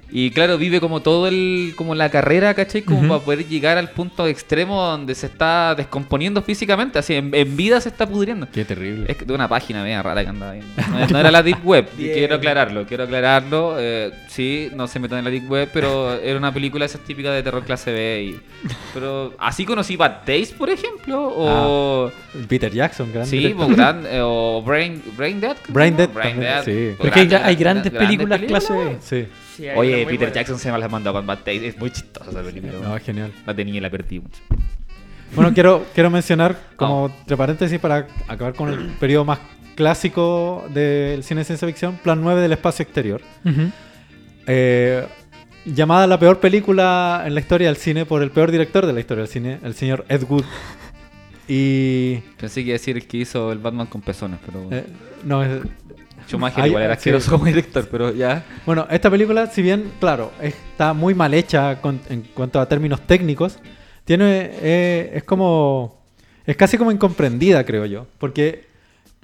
[0.10, 1.74] Y claro, vive como todo el.
[1.76, 2.82] como la carrera, ¿cachai?
[2.84, 3.08] Como Ujú.
[3.10, 7.82] para poder llegar al punto extremo donde se está descomponiendo físicamente, así, en, en vida
[7.82, 8.48] se está pudriendo.
[8.52, 9.06] Qué terrible.
[9.12, 10.72] Es que de una página media rara que andaba viendo.
[10.92, 13.76] No, no era la Deep Web, y quiero aclararlo, quiero aclararlo.
[13.80, 17.34] eh, sí, no se metan en la Deep Web, pero era una película esas típicas
[17.34, 18.24] de terror clase B.
[18.24, 18.40] y-
[18.94, 22.12] pero así conocí Bad Taste, por ejemplo, o...
[22.48, 23.66] Peter Jackson, gran sí, director.
[23.72, 25.58] o, gran- eh, o Brain, Brain Dead.
[25.68, 26.10] Brain Dead
[26.64, 26.96] sí.
[26.98, 28.98] Porque hay, gran- hay gran- grandes grandes películas películas, clase B.
[29.02, 29.28] Sí.
[29.58, 30.34] Sí, Oye, Peter buena.
[30.34, 31.68] Jackson se me las mandó con Bad Taste.
[31.68, 32.74] Es muy chistosa esa película.
[32.82, 33.32] No, es genial.
[33.46, 34.40] La tenía y la perdí mucho.
[35.36, 39.40] Bueno, quiero, quiero mencionar, como entre paréntesis, para acabar con el periodo más
[39.76, 43.22] clásico del cine de ciencia ficción, Plan 9 del espacio exterior.
[43.44, 43.70] Ujú.
[44.48, 45.06] Eh,
[45.66, 49.00] llamada la peor película en la historia del cine por el peor director de la
[49.02, 50.46] historia del cine, el señor Ed Wood.
[51.48, 52.18] Y.
[52.40, 54.68] Pensé que iba a decir el que hizo el Batman con pezones, pero...
[54.72, 54.86] eh,
[55.24, 55.62] no, es-
[56.28, 56.98] Schumacher Ay, igual era sí.
[57.00, 58.44] asqueroso como director, pero ya...
[58.66, 63.02] Bueno, esta película, si bien, claro, está muy mal hecha con- en cuanto a términos
[63.08, 63.60] técnicos,
[64.06, 66.04] tiene eh, es como
[66.46, 68.68] es casi como incomprendida, creo yo, porque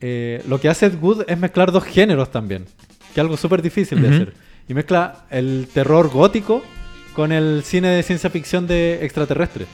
[0.02, 2.66] eh, lo que hace Ed Wood es mezclar dos géneros también,
[3.14, 4.34] que es algo súper difícil de hacer,
[4.68, 6.62] y mezcla el terror gótico
[7.16, 9.68] con el cine de ciencia ficción de extraterrestres,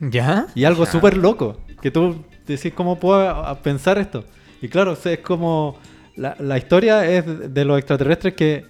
[0.00, 0.46] ¿Ya?
[0.54, 4.24] y algo súper loco, que tú decís, ¿cómo puedo pensar esto?
[4.60, 5.78] Y claro, es como...
[6.16, 8.64] La, la historia es de- los extraterrestres que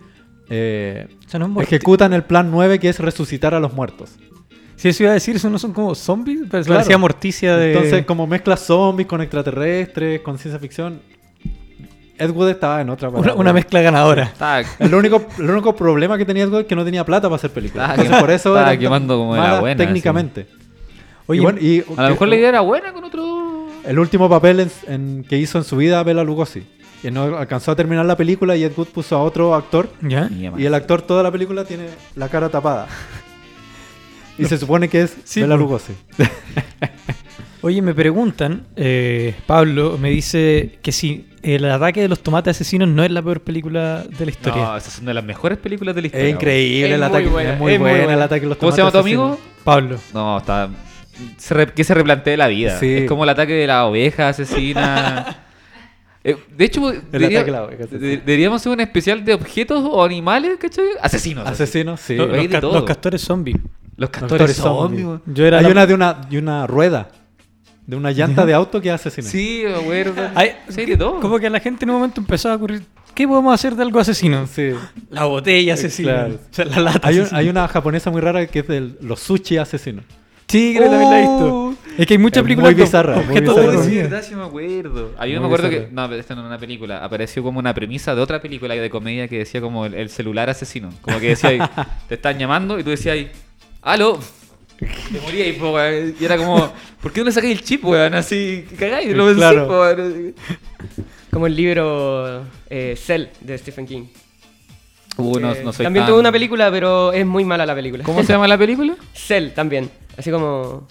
[0.48, 4.16] eh, no ejecutan el plan 9 que es resucitar a los muertos.
[4.76, 6.78] Si eso iba a decir, eso no son como zombies, pero Claro.
[6.80, 7.72] parecía morticia de...
[7.74, 11.00] Entonces, como mezcla zombies con extraterrestres, con ciencia ficción,
[12.18, 14.32] Ed Wood estaba en otra una, una mezcla ganadora.
[14.78, 17.36] El único, el único problema que tenía Ed Wood es que no tenía plata para
[17.36, 17.90] hacer películas.
[17.90, 20.46] Estaba Entonces, por eso estaba quemando como malas buena, técnicamente.
[21.26, 23.66] Oye, y bueno, y- a lo mejor la idea era buena con otro...
[23.84, 26.66] El último papel en- en- que hizo en su vida Bela Lugosi.
[27.04, 29.90] Que no alcanzó a terminar la película y Ed Wood puso a otro actor.
[30.56, 31.84] Y el actor toda la película tiene
[32.16, 32.88] la cara tapada.
[34.38, 35.60] Y se supone que es Sí, Bela pues.
[35.60, 35.92] Lugosi.
[37.60, 42.88] Oye, me preguntan, eh, Pablo me dice que si el ataque de los tomates asesinos
[42.88, 44.62] no es la peor película de la historia.
[44.64, 46.26] No, esas son de las mejores películas de la historia.
[46.28, 47.26] Es increíble Es el ataque.
[47.28, 49.38] buena, es muy es buena el ataque de los ¿Cómo se llama tu tomates amigo?
[49.62, 49.98] Pablo.
[50.14, 50.70] No, está...
[51.36, 52.78] se re- que se replantee la vida.
[52.80, 52.92] Sí.
[52.94, 55.40] Es como el ataque de la oveja asesina.
[56.26, 56.80] Eh, de hecho,
[57.12, 57.50] debería- de
[57.84, 57.98] asesina.
[57.98, 60.86] de- deberíamos hacer un especial de objetos o animales, ¿cachai?
[61.02, 61.46] Asesinos.
[61.46, 62.16] Asesinos, sí.
[62.16, 62.72] Los, Hay los de ca- todo.
[62.74, 63.56] los castores zombies.
[63.96, 65.04] Los Castores zombies.
[65.04, 65.22] weón.
[65.26, 67.08] Yo era Hay la- una de una, y una rueda.
[67.86, 69.28] De una llanta de auto que es asesino.
[69.28, 70.14] Sí, acuerdo.
[70.70, 71.20] Sí, de todo.
[71.20, 72.82] Como que a la gente en un momento empezó a ocurrir,
[73.14, 74.46] ¿qué podemos hacer de algo asesino?
[74.46, 74.70] Sí.
[75.10, 76.12] La botella asesina.
[76.14, 76.34] Claro.
[76.36, 77.38] O sea, la lata Hay, un- asesina.
[77.40, 80.04] hay una japonesa muy rara que es de los sushi asesinos.
[80.48, 81.74] Sí, creo que también la he visto.
[81.96, 83.82] Es que hay muchas Es películas muy de bizarra, muy bizarra.
[83.84, 85.12] sí, verdad, sí me acuerdo.
[85.12, 85.88] Yo Muy me acuerdo que.
[85.92, 87.04] No, pero esta no era una película.
[87.04, 90.50] Apareció como una premisa de otra película de comedia que decía como el, el celular
[90.50, 90.90] asesino.
[91.02, 91.58] Como que decía ahí,
[92.08, 93.30] te están llamando y tú decías ahí,
[93.82, 94.18] ¡Aló!
[94.78, 96.14] Te moría y, po, weón.
[96.18, 98.12] Y era como, ¿por qué no le sacáis el chip, weón?
[98.14, 99.68] Así, cagáis, lo Claro.
[99.68, 100.34] weón.
[101.30, 104.04] Como el libro eh, Cell de Stephen King.
[105.16, 107.74] Uh, no, Eh, no soy también tan- tuvo una película, pero es muy mala la
[107.74, 108.02] película.
[108.02, 108.96] ¿Cómo se llama la película?
[109.14, 109.88] Cell también.
[110.16, 110.88] Así como,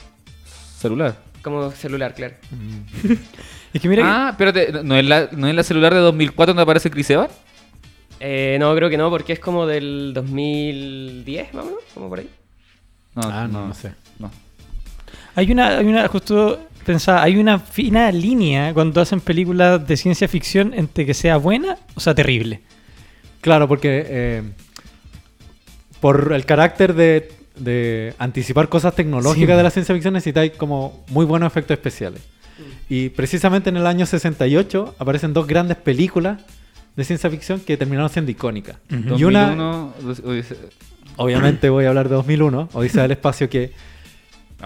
[0.83, 1.17] Celular.
[1.41, 2.35] como celular, claro.
[3.73, 6.53] Es que mira, que- Ah, espérate, ¿no es, la, ¿no es la celular de 2004
[6.53, 7.33] donde aparece Chris Evans?
[8.19, 12.19] Eh, no, creo que no, porque es como del 2010, más o menos, como por
[12.19, 12.29] ahí.
[13.15, 13.91] No, Ah, no, no sé.
[14.19, 14.29] no.
[15.35, 20.27] hay una, hay una, justo pensaba, hay una fina línea cuando hacen películas de ciencia
[20.27, 22.61] ficción entre que sea buena o sea terrible.
[23.41, 24.43] Claro, porque eh,
[25.99, 29.57] por el carácter de, de anticipar cosas tecnológicas Sí.
[29.57, 32.21] de la ciencia ficción necesitáis como muy buenos efectos especiales.
[32.89, 36.41] Y precisamente en el año 68 aparecen dos grandes películas
[36.95, 38.77] de ciencia ficción que terminaron siendo icónicas.
[38.89, 40.57] Y una, 2001, dos- Odise-
[41.15, 43.71] obviamente voy a hablar de 2001, Odisea del Espacio, que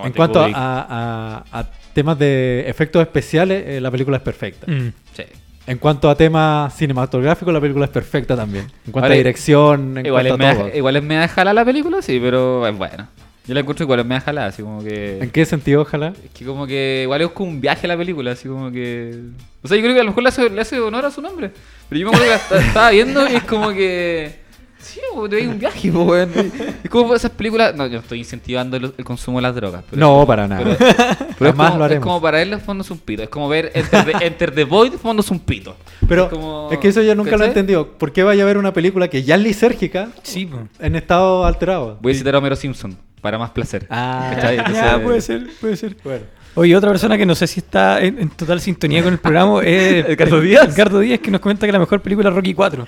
[0.04, 0.58] en cuanto a, Kubrick.
[0.58, 4.70] a- a temas de efectos especiales, eh, la película es perfecta.
[4.72, 4.92] Mm.
[5.16, 5.24] Sí.
[5.68, 8.66] En cuanto a temas cinematográficos, la película es perfecta también.
[8.86, 10.64] En cuanto Ahora, a dirección, en Igual es, cuanto a todo.
[10.64, 13.10] media, igual es media jalada la película, sí, pero es buena.
[13.46, 15.20] Yo la encuentro igual es media jalada, así como que...
[15.22, 16.14] ¿En qué sentido, ojalá?
[16.24, 19.20] Es que como que igual es como un viaje a la película, así como que...
[19.62, 21.22] O sea, yo creo que a lo mejor le hace, le hace honor a su
[21.22, 21.52] nombre.
[21.90, 24.47] Pero yo me acuerdo que la esta- estaba viendo y es como que...
[24.88, 26.32] Sí, te veis un viaje, po, weón.
[26.84, 27.76] Es como esas películas...
[27.76, 29.84] No, yo estoy incentivando el, el consumo de las drogas.
[29.90, 30.64] Pero No, es como- para nada.
[30.64, 30.78] Pero,
[31.38, 33.24] pero es, como, lo es como para él fumándose un pito.
[33.24, 35.76] Es como ver Enter the, Enter the Void fumándose un pito.
[36.08, 37.88] Pero Es como- es que eso yo nunca lo he entendido.
[37.98, 41.98] ¿Por qué vaya a ver una película que ya es lisérgica Sí, en estado alterado?
[42.02, 43.86] Voy a citar a Homero Simpson para más placer.
[43.90, 45.98] Ah, Entonces- puede ser, puede ser.
[46.04, 46.24] Bueno.
[46.56, 49.62] Oye, otra persona que no sé si está en, en total sintonía con el programa
[49.64, 50.68] es Edgardo Díaz.
[50.74, 52.88] Edgardo Díaz, que nos comenta que la mejor película es Rocky 4.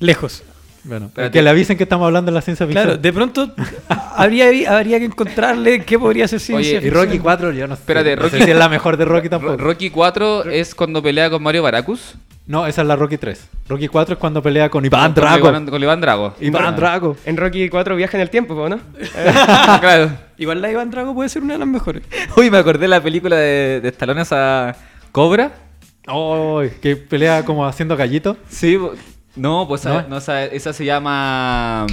[0.00, 0.42] Lejos.
[0.84, 1.32] Bueno, Espérate.
[1.32, 2.84] que le avisen que estamos hablando de la ciencia ficción.
[2.84, 3.52] Claro, de pronto
[4.16, 7.82] habría, habría que encontrarle qué podría ser ciencia Oye, y Rocky 4, yo no sé.
[7.82, 9.56] Espérate, no sé Rocky- si es la mejor de Rocky Ro- tampoco.
[9.58, 12.14] Rocky 4 es cuando pelea con Mario Baracus.
[12.46, 13.48] No, esa es la Rocky 3.
[13.68, 15.48] Rocky 4 es cuando pelea con Iván Con Drago.
[15.50, 16.34] Iván- Con Iván Drago.
[16.40, 17.16] Iván Drago.
[17.24, 18.80] En Rocky 4 viaja en el tiempo, po, ¿no?
[19.80, 20.10] claro.
[20.38, 22.02] Igual la Iván Drago puede ser una de las mejores.
[22.36, 24.74] Uy, me acordé de la película de, de Stallone esa
[25.12, 25.52] Cobra.
[26.08, 28.36] Oh, que pelea como haciendo gallito.
[28.48, 28.76] Sí,
[29.36, 30.08] no, pues esa, ¿No?
[30.08, 31.86] no, esa, esa se llama.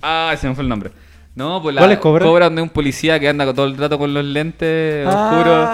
[0.00, 0.90] Ah, se me fue el nombre.
[1.34, 2.44] No, pues la ¿Cuál es Cobra?
[2.46, 5.30] donde un policía que anda todo el rato con los lentes Ah,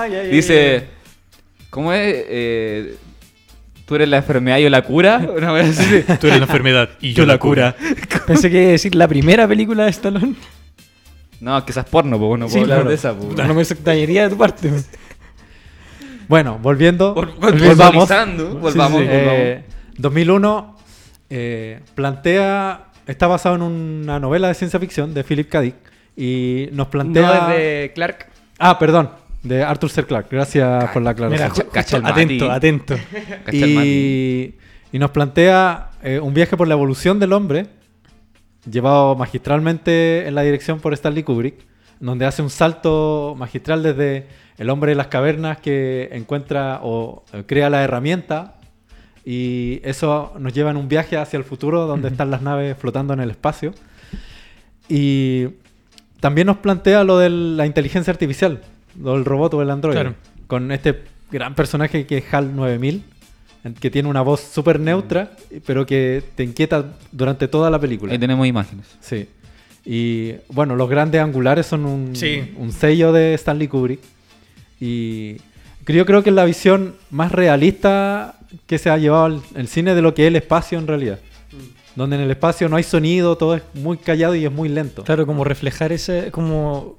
[0.06, 0.30] oscuros.
[0.30, 0.86] dice.
[1.70, 2.24] ¿Cómo es?
[2.28, 2.96] Eh,
[3.86, 5.18] ¿Tú eres la enfermedad y yo la cura?
[5.36, 6.02] Una vez así.
[6.20, 7.74] Tú eres la enfermedad y yo la cura.
[8.26, 10.34] Pensé que iba a decir la primera película de Stallone.
[11.40, 12.88] No, que esa es porno, pues no Sí, puedo hablar claro.
[12.90, 13.14] de esa.
[13.14, 13.28] pues.
[13.28, 14.70] Puta, no me extrañaría de tu parte.
[16.28, 17.14] Bueno, volviendo.
[17.14, 18.06] Vol- volvamos.
[18.06, 19.12] Contextualizando, volvamos, Sí, sí.
[19.12, 19.40] volvamos.
[19.40, 19.64] Eh,
[19.98, 20.76] 2001
[21.30, 22.84] eh, plantea.
[23.06, 25.60] Está basado en una novela de ciencia ficción de Philip K.
[25.60, 25.74] Dick.
[26.16, 27.22] Y nos plantea.
[27.22, 28.26] No es de Clark.
[28.58, 29.10] Ah, perdón.
[29.42, 30.04] De Arthur C.
[30.04, 30.34] Clarke.
[30.34, 31.68] Gracias por la Mira, aclaración.
[31.72, 32.20] cacha Mati.
[32.22, 32.94] atento, atento.
[33.52, 34.54] Y,
[34.92, 37.66] y nos plantea eh, un viaje por la evolución del hombre,
[38.70, 41.54] llevado magistralmente en la dirección por Stanley Kubrick,
[42.00, 44.26] donde hace un salto magistral desde
[44.58, 48.57] el hombre de las cavernas que encuentra o eh, crea la herramienta,
[49.30, 53.12] y eso nos lleva en un viaje hacia el futuro, donde están las naves flotando
[53.12, 53.74] en el espacio.
[54.88, 55.48] Y
[56.20, 58.62] también nos plantea lo de la inteligencia artificial,
[59.00, 60.14] lo del robot o el androide, Claro.
[60.46, 63.02] con este gran personaje que es HAL 9000,
[63.64, 65.32] en- que tiene una voz súper neutra,
[65.66, 68.12] pero que te inquieta durante toda la película.
[68.12, 68.86] Ahí tenemos imágenes.
[69.00, 69.28] Sí.
[69.84, 72.52] Y bueno, los grandes angulares son un, Sí.
[72.56, 74.00] un sello de Stanley Kubrick.
[74.80, 75.36] Y
[75.86, 79.94] yo creo que es la visión más realista que se ha llevado el, el cine
[79.94, 81.18] de lo que es el espacio en realidad.
[81.96, 85.02] Donde en el espacio no hay sonido, todo es muy callado y es muy lento.
[85.04, 86.30] Claro, como reflejar ese.
[86.30, 86.96] Como.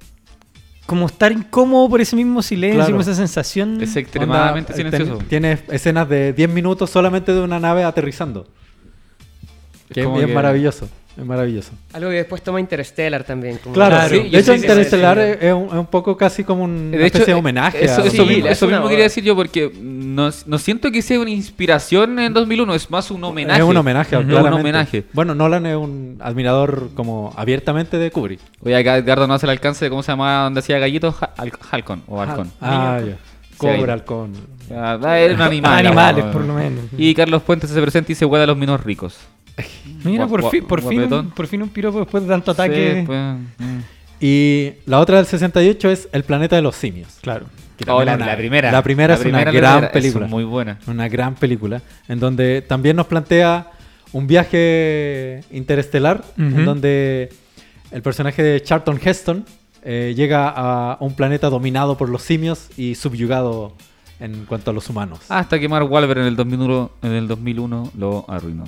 [0.85, 2.91] Como estar incómodo por ese mismo silencio, Claro.
[2.93, 3.79] como esa sensación.
[3.79, 5.17] Es extremadamente Onda, silencioso.
[5.19, 8.47] ten- Tiene escenas de 10 minutos solamente de una nave aterrizando.
[9.89, 10.89] Es Que es, bien que- maravilloso.
[11.19, 11.71] Es maravilloso.
[11.91, 13.57] Algo que después toma Interstellar también.
[13.57, 14.71] como- Claro, Claro, sí, de hecho sí, sí, sí.
[14.71, 14.93] es,
[15.41, 17.83] es un, es un poco casi como un, De una hecho, especie de eh, homenaje.
[17.85, 20.91] Eso, a- eso Sí, mismo, es eso mismo quería decir yo porque no, no siento
[20.91, 23.59] que sea una inspiración en 2001, es más un homenaje.
[23.59, 24.27] Es un homenaje, Ujú.
[24.27, 24.55] claramente.
[24.55, 25.03] Un homenaje.
[25.11, 28.39] Bueno, Nolan es un admirador como abiertamente de Kubrick.
[28.63, 32.03] Oye, acá Edgardo no hace el alcance de cómo se llamaba donde hacía Hal- Halcón
[32.07, 32.51] o Halcón.
[32.61, 33.17] Ah, ya.
[33.59, 33.89] Cobra, ahí.
[33.99, 34.33] halcón.
[34.71, 35.85] Ah, era un animal.
[35.85, 36.85] Animales, por lo menos.
[36.97, 39.17] Y Carlos Puentes se presenta y se hueá a los minos ricos.
[40.03, 42.99] Mira, por, fin, por, fin, un, por fin un piropo después de tanto ataque.
[43.01, 43.19] Sí, pues,
[43.57, 43.79] mm.
[44.21, 47.17] Y la otra del 68 es El planeta de los simios.
[47.21, 47.45] Claro.
[47.87, 48.71] Oh, la, una- la primera.
[48.71, 50.25] La primera es una gran primera, película.
[50.25, 50.77] Es muy buena.
[50.87, 51.81] Una gran película.
[52.07, 53.67] En donde también nos plantea
[54.11, 56.23] un viaje interestelar.
[56.37, 57.29] En donde
[57.91, 59.45] el personaje de Charlton Heston
[59.83, 63.73] eh, llega a un planeta dominado por los simios y subyugado
[64.19, 65.19] en cuanto a los humanos.
[65.29, 68.65] Hasta que Mark Wahlberg en el 2001, en el 2001 lo arruinó.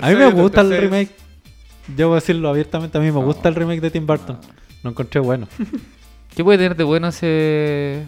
[0.00, 1.10] A mí me gusta el remake.
[1.88, 3.22] Debo decirlo abiertamente, a mí me No.
[3.26, 4.38] gusta el remake de Tim Burton.
[4.82, 5.46] Lo encontré bueno.
[6.34, 8.06] ¿Qué puede tener de bueno ese...?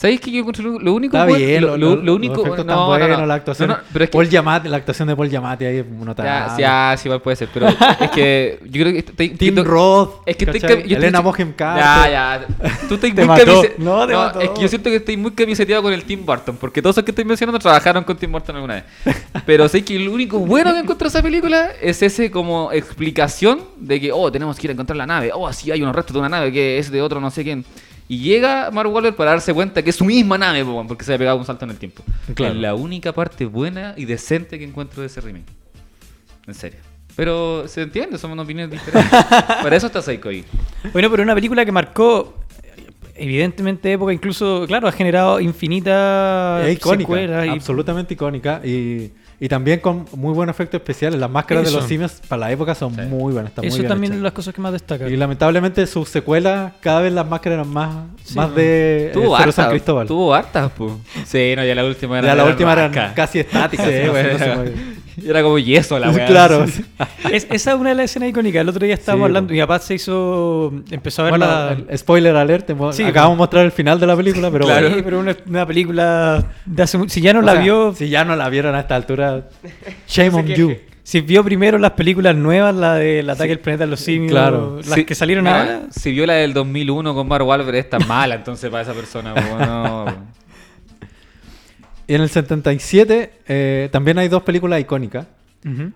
[0.00, 2.64] ¿Sabéis que yo encontré lo, único Está bueno- bien, lo, lo- lo- único los no,
[2.64, 3.26] tan no, buenos, no.
[3.26, 3.76] la actuación.
[3.92, 6.30] Pero es que, Paul Giamatti, la actuación de Paul Giamatti ahí notable.
[6.30, 9.56] ya, sí, ah, sí, igual puede ser, pero es que yo creo que estoy, Tim
[9.62, 12.46] Roth, Es que estoy yo Elena Mohem Ya, ya.
[12.88, 13.44] Tú estás muy mató.
[13.44, 14.40] camise- No, te mató.
[14.40, 16.56] Es que yo siento que estoy muy camiseteado con el Tim Burton.
[16.56, 18.84] Porque todos los que estoy mencionando trabajaron con Tim Burton alguna vez.
[19.44, 24.00] Pero sé que lo único bueno que encuentro esa película es ese como explicación de
[24.00, 25.30] que, oh, tenemos que ir a encontrar la nave.
[25.34, 27.66] Oh, sí, hay unos restos de una nave que es de otro no sé quién.
[28.10, 31.12] Y llega Mark Wahlberg para darse cuenta que es su misma nave, po, porque se
[31.12, 32.02] había pegado un salto en el tiempo.
[32.34, 32.54] Claro.
[32.54, 35.46] Es la única parte buena y decente que encuentro de ese remake.
[36.48, 36.80] En serio.
[37.14, 39.16] Pero se entiende, somos opiniones diferentes.
[39.62, 40.44] Para eso está Psycho ahí.
[40.92, 42.34] Bueno, pero una película que marcó
[43.14, 48.60] evidentemente época, incluso, claro, ha generado infinitas Es icónica, y- absolutamente icónica.
[48.64, 49.12] Y,
[49.42, 51.18] y también con muy buenos efectos especiales.
[51.18, 53.00] Las máscaras de los simios para la época son Sí.
[53.02, 53.50] muy buenas.
[53.50, 55.10] Están muy Eso bien también es las cosas que más destacan.
[55.10, 57.88] Y lamentablemente sus secuelas, cada vez las máscaras eran más,
[58.22, 60.06] Sí, más de eh, Tuvo Cero San Cristóbal.
[60.06, 60.92] Tuvo hartas, pues.
[61.24, 62.28] Sí, no, ya la última era.
[62.28, 63.86] ya la última eran casi estáticas.
[63.86, 64.64] Sí, bueno, no
[65.28, 66.26] era, como yeso la weá.
[66.26, 66.64] claro.
[67.30, 68.60] Es- esa es una de las escenas icónicas.
[68.62, 69.54] El otro día estábamos Sí, hablando, po.
[69.54, 71.96] mi papá se hizo, empezó a ver Bueno, la...
[71.96, 75.02] spoiler alert, Sí, acabamos de mostrar el final de la película, pero Claro, bueno.
[75.04, 78.24] pero una, una película de hace Si ya no O la sea, vio, Si ya
[78.24, 79.48] no la vieron a esta altura,
[80.08, 80.76] shame on you.
[81.02, 84.76] si vio primero las películas nuevas, la del ataque del planeta de los simios, Claro.
[84.78, 88.06] las Sí, que salieron ahora, Si vio la del 2001 con Mark Wahlberg, esta es
[88.06, 90.04] mala, entonces para esa persona, pues, no.
[92.10, 95.26] Y en el 77 eh, también hay dos películas icónicas.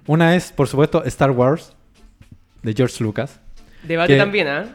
[0.06, 1.72] Una es, por supuesto, Star Wars,
[2.62, 3.40] de George Lucas.
[3.82, 4.66] Debate Que- también, ¿ah?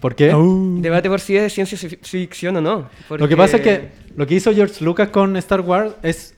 [0.00, 0.34] ¿Por qué?
[0.34, 0.80] Uh.
[0.80, 2.88] Debate por si es de ciencia fi- ficción o no.
[3.10, 6.34] Lo que pasa es que lo que hizo George Lucas con Star Wars es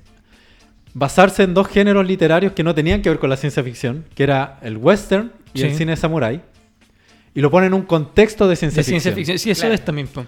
[0.93, 4.25] basarse en dos géneros literarios que no tenían que ver con la ciencia ficción, que
[4.25, 5.65] era el western y Sí.
[5.67, 6.43] el cine samurai.
[7.35, 9.01] Y lo pone en un contexto de ciencia de ficción.
[9.01, 9.39] ciencia ficción.
[9.39, 9.75] Sí, eso Claro.
[9.77, 10.09] es también.
[10.15, 10.27] No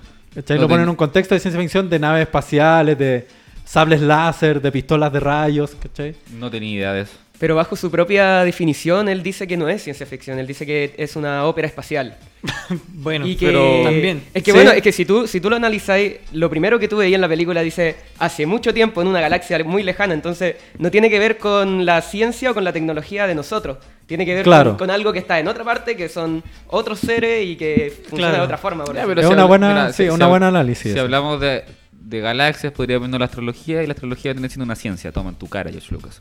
[0.57, 3.27] Lo pone en un contexto de ciencia ficción de naves espaciales, de
[3.65, 6.15] sables láser, de pistolas de rayos, ¿cachai?
[6.39, 7.13] No tenía idea de eso.
[7.39, 10.95] Pero bajo su propia definición, él dice que no es ciencia ficción, él dice que
[10.97, 12.17] es una ópera espacial.
[12.97, 14.23] Bueno, y que pero también.
[14.33, 14.57] Es que Sí.
[14.57, 17.21] bueno, es que si tú, si tú lo analizáis, lo primero que tú veías en
[17.21, 21.19] la película dice hace mucho tiempo en una galaxia muy lejana, entonces no tiene que
[21.19, 23.79] ver con la ciencia o con la tecnología de nosotros.
[24.07, 24.71] Tiene que ver Claro.
[24.71, 28.29] con, con algo que está en otra parte, que son otros seres y que funciona
[28.29, 28.37] Claro.
[28.37, 28.85] de otra forma.
[28.85, 29.15] por Ya, decirlo.
[29.17, 31.65] pero Es si una buena- sí, una buena análisis Si hablamos de,
[32.05, 35.11] de galaxias, podría venir la astrología y la astrología viene siendo una ciencia.
[35.13, 36.21] Toma en tu cara, George Lucas.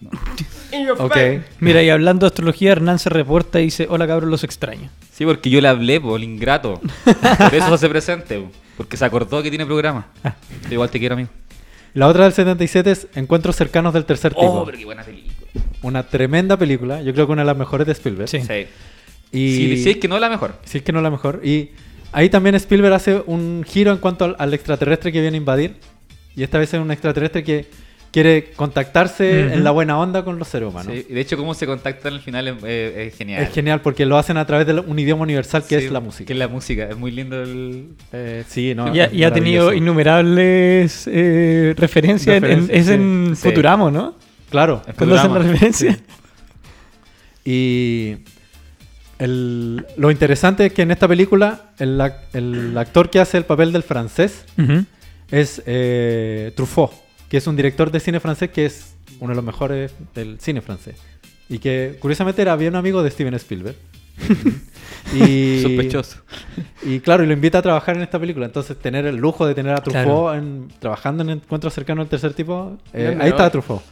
[0.72, 1.12] In your Ok.
[1.12, 1.42] face.
[1.60, 4.88] Mira, y hablando de astrología, Hernán se reporta y dice: Hola cabros, los extraño.
[5.12, 6.80] Sí, porque yo le hablé, po, el ingrato.
[7.04, 10.06] Por eso se hace presente, po, porque se acordó que tiene programa.
[10.68, 11.28] Yo igual te quiero, amigo.
[11.94, 14.46] La otra del 77 es Encuentros cercanos del tercer tipo.
[14.46, 15.36] Oh, pero qué buena película.
[15.82, 18.28] Una tremenda película, yo creo que una de las mejores de Spielberg.
[18.28, 18.40] Sí.
[18.40, 18.66] Sí.
[19.30, 20.56] Y Si, si es que no es la mejor.
[20.64, 21.42] si es que no la mejor.
[21.44, 21.70] Y
[22.12, 25.76] ahí también Spielberg hace un giro en cuanto al, al extraterrestre que viene a invadir.
[26.36, 27.66] Y esta vez es un extraterrestre que
[28.10, 29.54] quiere contactarse Ujú.
[29.54, 30.92] en la buena onda con los seres humanos.
[30.94, 33.42] Sí, y de hecho, cómo se contactan al final es, es- es genial.
[33.42, 36.00] Es genial porque lo hacen a través de un idioma universal que Sí, es la
[36.00, 36.26] música.
[36.26, 36.84] Que es la música.
[36.90, 37.88] Es muy lindo el...
[38.12, 42.36] Eh, sí, no, y, ha, y ha tenido innumerables eh, referencias.
[42.36, 42.92] en- en- es sí.
[42.92, 43.42] en Sí.
[43.48, 44.14] Futuramo, ¿no?
[44.50, 44.82] Claro.
[44.98, 45.98] Cuando hacen la referencia.
[47.44, 48.16] Y
[49.24, 53.44] el- lo interesante es que en esta película el, ac- el actor que hace el
[53.44, 54.44] papel del francés
[55.30, 56.92] es eh, Truffaut,
[57.28, 60.60] que es un director de cine francés que es uno de los mejores del cine
[60.60, 60.96] francés.
[61.48, 63.76] Y que curiosamente era bien amigo de Steven Spielberg.
[65.14, 66.18] y, Sospechoso.
[66.82, 68.46] Y claro, y lo invita a trabajar en esta película.
[68.46, 70.34] Entonces, tener el lujo de tener a Truffaut Claro.
[70.34, 73.82] en- trabajando en encuentros cercanos al tercer tipo, eh, ahí está Truffaut.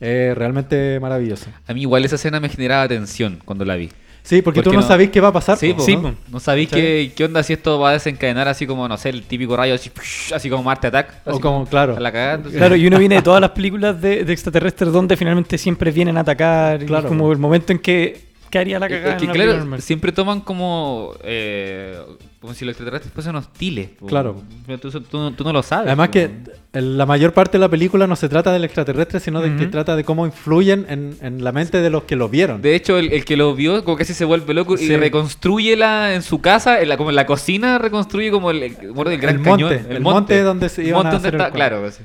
[0.00, 1.46] Eh, realmente maravilloso.
[1.66, 3.90] A mí igual esa escena me generaba tensión cuando la vi.
[4.28, 5.56] Sí, porque tú no, no- sabés qué va a pasar.
[5.56, 6.14] Sí, po, Sí, ¿no?
[6.30, 6.38] No
[6.70, 9.72] qué, qué onda si esto va a desencadenar así como, no sé, el típico rayo
[9.74, 9.90] así,
[10.34, 11.22] así como Marte Attack.
[11.24, 11.96] O así como, claro.
[11.96, 15.16] a la cagada, Claro, y uno viene de todas las películas de, de extraterrestres donde
[15.16, 16.82] finalmente siempre vienen a atacar.
[16.82, 17.04] y Claro.
[17.04, 18.20] es como el momento en que,
[18.50, 19.16] que haría la cagada.
[19.16, 21.98] es que claro, siempre toman como eh,
[22.40, 23.88] como si los extraterrestres fuesen hostiles.
[23.98, 24.06] po.
[24.06, 24.42] Claro.
[24.66, 25.88] Pero Tú, tú- tú no lo sabes.
[25.88, 26.12] Además po.
[26.12, 26.30] que
[26.72, 29.70] la mayor parte de la película no se trata del extraterrestre, sino de que Ujú.
[29.72, 32.62] trata de cómo influyen en, en la mente de los que lo vieron.
[32.62, 34.96] De hecho, el, el que lo vio como casi se vuelve loco y Sí.
[34.96, 38.76] reconstruye la, en su casa, en la, como en la cocina, reconstruye como el, el,
[38.76, 39.72] gran El cañón.
[39.72, 41.80] monte, el monte donde se iban a monte hacer donde el está, claro.
[41.80, 42.00] pues.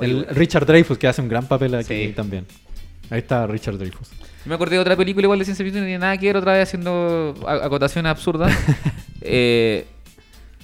[0.00, 2.12] El Richard Dreyfuss, que hace un gran papel aquí Sí.
[2.16, 2.46] también.
[3.10, 4.08] Ahí está Richard Dreyfuss.
[4.46, 6.54] Me acordé de otra película igual de ciencia ficción, no tiene nada que ver otra
[6.54, 8.52] vez haciendo a- acotaciones absurdas.
[9.20, 9.86] eh,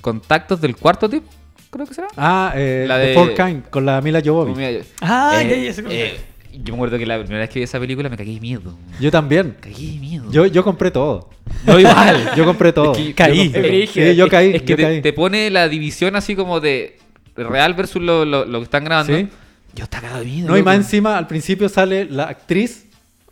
[0.01, 1.27] Contactos del cuarto tipo,
[1.71, 2.09] creo que será.
[2.17, 4.85] Ah, eh, La de- Four Kind, con la Mila Jovovich.
[5.01, 6.17] Ah, eh, ya, ya cómo eh,
[6.53, 8.79] Yo me acuerdo que la primera vez que vi esa película me cagué de miedo.
[9.01, 9.57] Yo también.
[9.61, 10.31] Cagué de miedo.
[10.31, 11.29] Yo, yo compré todo.
[11.67, 12.31] no igual.
[12.37, 12.93] Yo compré todo.
[12.93, 13.49] Es que- Caí.
[13.51, 14.55] yo compré- Sí, yo caí.
[14.55, 15.03] Es que yo te, caí.
[15.03, 16.99] te pone la división así como de
[17.37, 19.17] real versus lo, lo- lo que están grabando.
[19.17, 19.29] Sí.
[19.75, 20.49] Yo estaba cagado de miedo.
[20.49, 22.86] No, y más encima, al principio sale la actriz.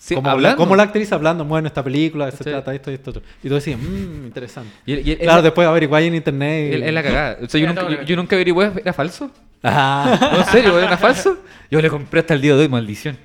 [0.06, 0.56] Sí, como, la, hablando.
[0.58, 2.44] como la actriz hablando, bueno, esta película, se Sí.
[2.44, 3.22] trata esto y esto otro.
[3.42, 4.70] Y tú decías, mmm, interesante.
[4.84, 6.74] Y, y- Claro, la- después averiguáis en internet.
[6.78, 7.38] y- Es la cagada.
[7.42, 9.30] O sea, yo, nunca, yo, una- yo nunca averigué, ¿era falso?
[9.62, 10.18] Ah.
[10.30, 11.38] No, en serio, ¿era falso?
[11.70, 13.16] Yo le compré hasta el día de hoy, maldición.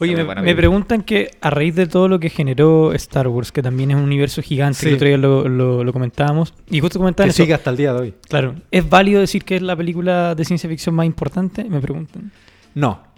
[0.00, 3.62] Oye, me, me preguntan que a raíz de todo lo que generó Star Wars, que
[3.62, 4.86] también es un universo gigante, Sí.
[4.86, 7.44] que el otro día lo, lo- lo comentábamos, y justo comentaban que eso.
[7.44, 8.14] sigue hasta el día de hoy.
[8.28, 11.62] Claro, ¿es válido decir que es la película de ciencia ficción más importante?
[11.62, 12.32] Me preguntan.
[12.74, 13.11] No.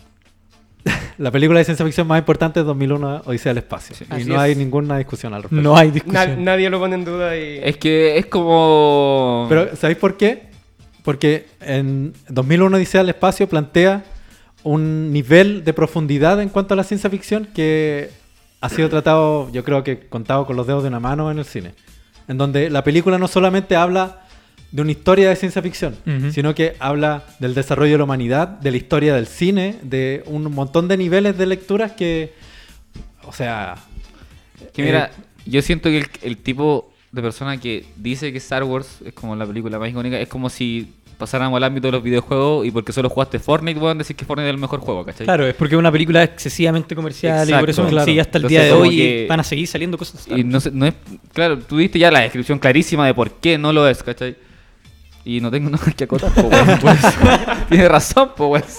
[1.18, 3.96] la película de ciencia ficción más importante es 2001, Odisea del Espacio.
[4.10, 4.40] Y Así no es.
[4.40, 5.62] hay ninguna discusión al respecto.
[5.62, 6.44] No hay Na- discusión.
[6.44, 7.60] nadie lo pone en duda y...
[7.62, 9.46] Es que es como.
[9.48, 10.48] Pero, ¿sabéis por qué?
[11.02, 14.04] Porque en 2001 Odisea del Espacio plantea
[14.62, 18.10] un nivel de profundidad en cuanto a la ciencia ficción que
[18.62, 21.44] ha sido tratado, yo creo que contado con los dedos de una mano en el
[21.44, 21.74] cine.
[22.28, 24.23] En donde la película no solamente habla
[24.74, 25.94] de una historia de ciencia ficción,
[26.32, 30.42] sino que habla del desarrollo de la humanidad, de la historia del cine, de un
[30.52, 32.32] montón de niveles de lecturas que,
[33.24, 33.76] o sea,
[34.74, 38.64] Que mira, Eh, yo siento que el, el tipo de persona que dice que Star
[38.64, 42.02] Wars es como la película más icónica, es como si pasáramos al ámbito de los
[42.02, 45.24] videojuegos y porque solo jugaste Fortnite, puedan decir que Fortnite es el mejor juego, ¿cachai?
[45.24, 48.04] Claro, es porque es una película excesivamente comercial y por eso claro.
[48.04, 50.26] sigue hasta el Entonces, día de hoy que- van a seguir saliendo cosas.
[50.26, 50.94] Y no, sé- no es.
[51.32, 54.34] Claro, tú diste ya la descripción clarísima de por qué no lo es, ¿cachai?
[55.24, 56.98] Y no tengo nada que acotar, po, weón, pues.
[57.68, 58.78] Tienes razón, pues,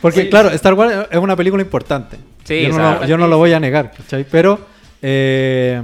[0.00, 2.16] Porque, claro, Star Wars es una película importante.
[2.44, 4.24] Sí, yo, no, lo, yo no lo voy a negar, ¿cachai?
[4.30, 4.60] Pero
[5.02, 5.82] eh,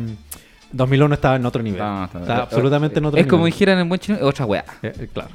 [0.70, 1.80] 2001 estaba en otro nivel.
[1.80, 3.30] No, está, está- absolutamente en otro Es nivel.
[3.30, 4.64] como dijeran en buen chino, es otra weá.
[4.82, 5.30] Eh, eh, claro.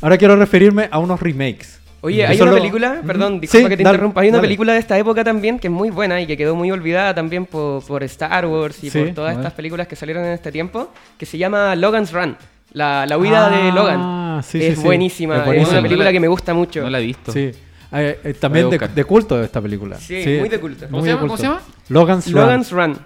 [0.00, 1.80] Ahora quiero referirme a unos remakes.
[2.06, 4.46] Oye, hay una película, perdón, disculpa Sí, que te dale, interrumpa, hay una dale.
[4.48, 7.46] película de esta época también que es muy buena y que quedó muy olvidada también
[7.46, 10.92] por, por Star Wars y Sí, por todas estas películas que salieron en este tiempo,
[11.18, 12.36] que se llama Logan's Run,
[12.72, 14.42] la, la huida de Ah, Logan.
[14.44, 14.84] sí, sí, es, sí.
[14.84, 15.72] buenísima, Es es, buenísima.
[15.72, 16.82] una película No la- que me gusta mucho.
[16.82, 17.32] No la he visto.
[17.32, 17.50] Sí.
[17.92, 19.96] Eh, eh, también de, de culto esta película.
[19.96, 20.86] Sí, muy de culto.
[20.86, 21.20] ¿Cómo muy se de llama?
[21.28, 21.62] ¿Cómo se llama?
[21.88, 22.40] Logan's, Run.
[22.40, 22.98] Logan's Run.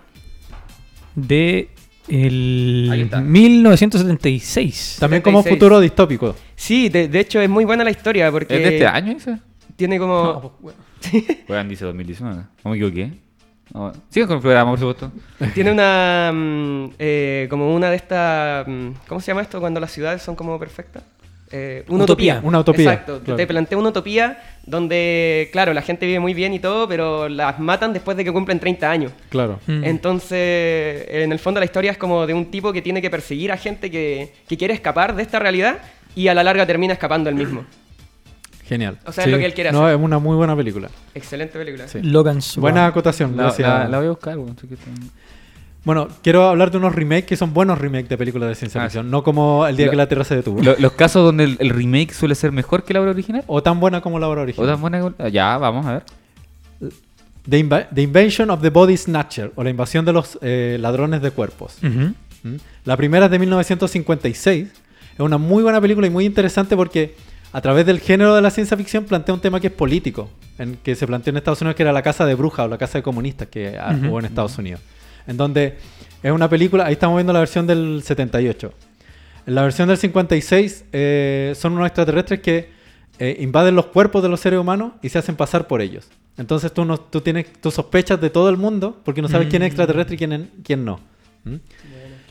[1.15, 1.69] De
[2.11, 3.21] el está.
[3.21, 4.97] 1976.
[5.01, 5.55] También como 76.
[5.59, 6.37] futuro distópico.
[6.57, 9.39] Sí, de, de hecho es muy buena la historia porque ¿Es de este año ese?
[9.77, 10.53] tiene como...
[11.49, 12.43] Weón, dice 2019.
[12.65, 13.13] ¿No me equivoqué?
[13.73, 15.13] No, Sigan con el programa, por supuesto.
[15.55, 16.33] Tiene una.
[16.35, 18.67] mm, eh, como una de estas.
[18.67, 21.05] mm, ¿Cómo se llama esto cuando las ciudades son como perfectas?
[21.53, 22.35] Eh, una Utopía.
[22.35, 22.49] utopía.
[22.49, 23.21] Una utopía, Exacto.
[23.25, 23.37] claro.
[23.37, 27.59] Te plantea una utopía donde, claro, la gente vive muy bien y todo, pero las
[27.59, 29.13] matan después de que cumplen 30 años.
[29.31, 29.59] Claro.
[29.67, 29.83] Mm.
[29.85, 33.51] Entonces, en el fondo la historia es como de un tipo que tiene que perseguir
[33.51, 35.79] a gente que, que quiere escapar de esta realidad
[36.15, 37.65] y a la larga termina escapando él mismo.
[38.67, 38.99] Genial.
[39.05, 39.97] O sea, es lo que él quiere No, hacer.
[39.99, 40.89] es una muy buena película.
[41.15, 41.89] Excelente película.
[41.89, 41.99] Sí.
[42.03, 42.61] Logan's Run.
[42.63, 43.37] Buena acotación.
[43.37, 43.69] La, gracias.
[43.69, 44.37] la- la voy a buscar.
[45.85, 48.85] Bueno, quiero hablar de unos remakes que son buenos remakes de películas de ciencia Ah,
[48.85, 50.63] ficción, no como El día Lo- que la Tierra se detuvo.
[50.63, 53.45] Lo- los casos donde el, el remake suele ser mejor que la obra original.
[53.47, 54.69] O tan buena como la obra O original.
[54.69, 56.03] tan buena ah, Ya, vamos a ver.
[57.49, 61.79] The, Invasion of the Body Snatcher, o la invasión de los eh, ladrones de cuerpos.
[61.83, 62.55] ¿Mm?
[62.85, 64.69] La primera es de 1956.
[65.15, 67.15] Es una muy buena película y muy interesante porque
[67.53, 70.77] a través del género de la ciencia ficción plantea un tema que es político, en
[70.83, 72.99] que se planteó en Estados Unidos que era la casa de brujas o la casa
[72.99, 74.81] de comunistas que ah, hubo en Estados Unidos.
[75.31, 75.77] En donde
[76.25, 78.73] es una película, ahí estamos viendo la versión del 78.
[79.47, 82.69] En la versión del 56 eh, son unos extraterrestres que
[83.21, 86.09] eh, invaden los cuerpos de los seres humanos y se hacen pasar por ellos.
[86.37, 89.63] Entonces tú, no, tú, tienes, tú sospechas de todo el mundo porque no sabes quién
[89.63, 89.71] es Mm.
[89.71, 90.19] extraterrestre y
[90.65, 90.99] quién, no.
[91.45, 91.55] ¿Mm?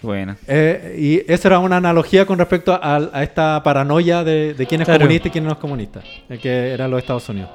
[0.01, 0.37] Qué buena.
[0.47, 0.95] Eh,
[1.27, 4.85] y esa era una analogía con respecto a, a esta paranoia de, de quién es
[4.85, 4.99] Claro.
[5.01, 6.01] comunista y quién no es comunista,
[6.41, 7.49] que eran los Estados Unidos.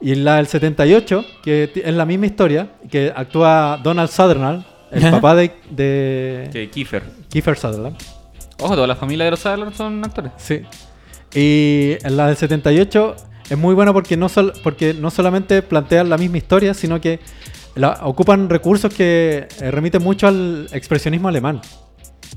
[0.00, 5.34] Y la del 78, que es la misma historia, que actúa Donald Sutherland, el papá
[5.34, 7.02] de, de Que Kiefer.
[7.30, 7.96] Kiefer Sutherland.
[8.60, 10.32] Ojo, toda la familia de los Sutherland son actores.
[10.36, 10.62] Sí.
[11.34, 13.16] Y en la del 78
[13.50, 17.20] es muy buena porque no, sol- porque no solamente plantean la misma historia, sino que
[17.74, 21.60] la- ocupan recursos que eh, remiten mucho al expresionismo alemán.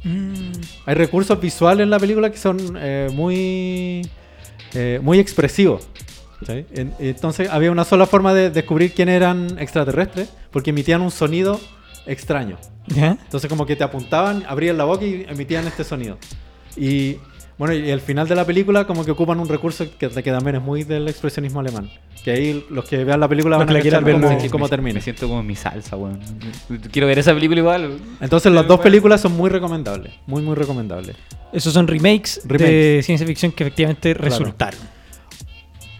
[0.04, 0.52] Mm.
[0.86, 4.02] Hay recursos visuales en la película que son eh, muy,
[4.74, 5.88] eh, muy expresivos.
[7.00, 11.60] Entonces había una sola forma de descubrir quién eran extraterrestres, porque emitían un sonido
[12.06, 12.58] extraño.
[12.96, 16.18] Entonces como que te apuntaban, abrían la boca y emitían este sonido.
[16.76, 17.18] Y
[17.58, 20.56] Bueno, y el final de la película como que ocupan un recurso que, que también
[20.56, 21.90] es muy del expresionismo alemán.
[22.24, 24.50] Que ahí los que vean la película Los van a la quieran ver cómo, luego.
[24.50, 24.94] cómo Me- termina.
[24.96, 26.20] Me siento como en mi salsa, weón.
[26.90, 28.00] Quiero ver esa película igual.
[28.22, 30.14] Entonces las dos películas son muy recomendables.
[30.26, 31.18] Muy, muy recomendables.
[31.52, 34.80] Esos son remakes, de ciencia ficción que efectivamente resultaron.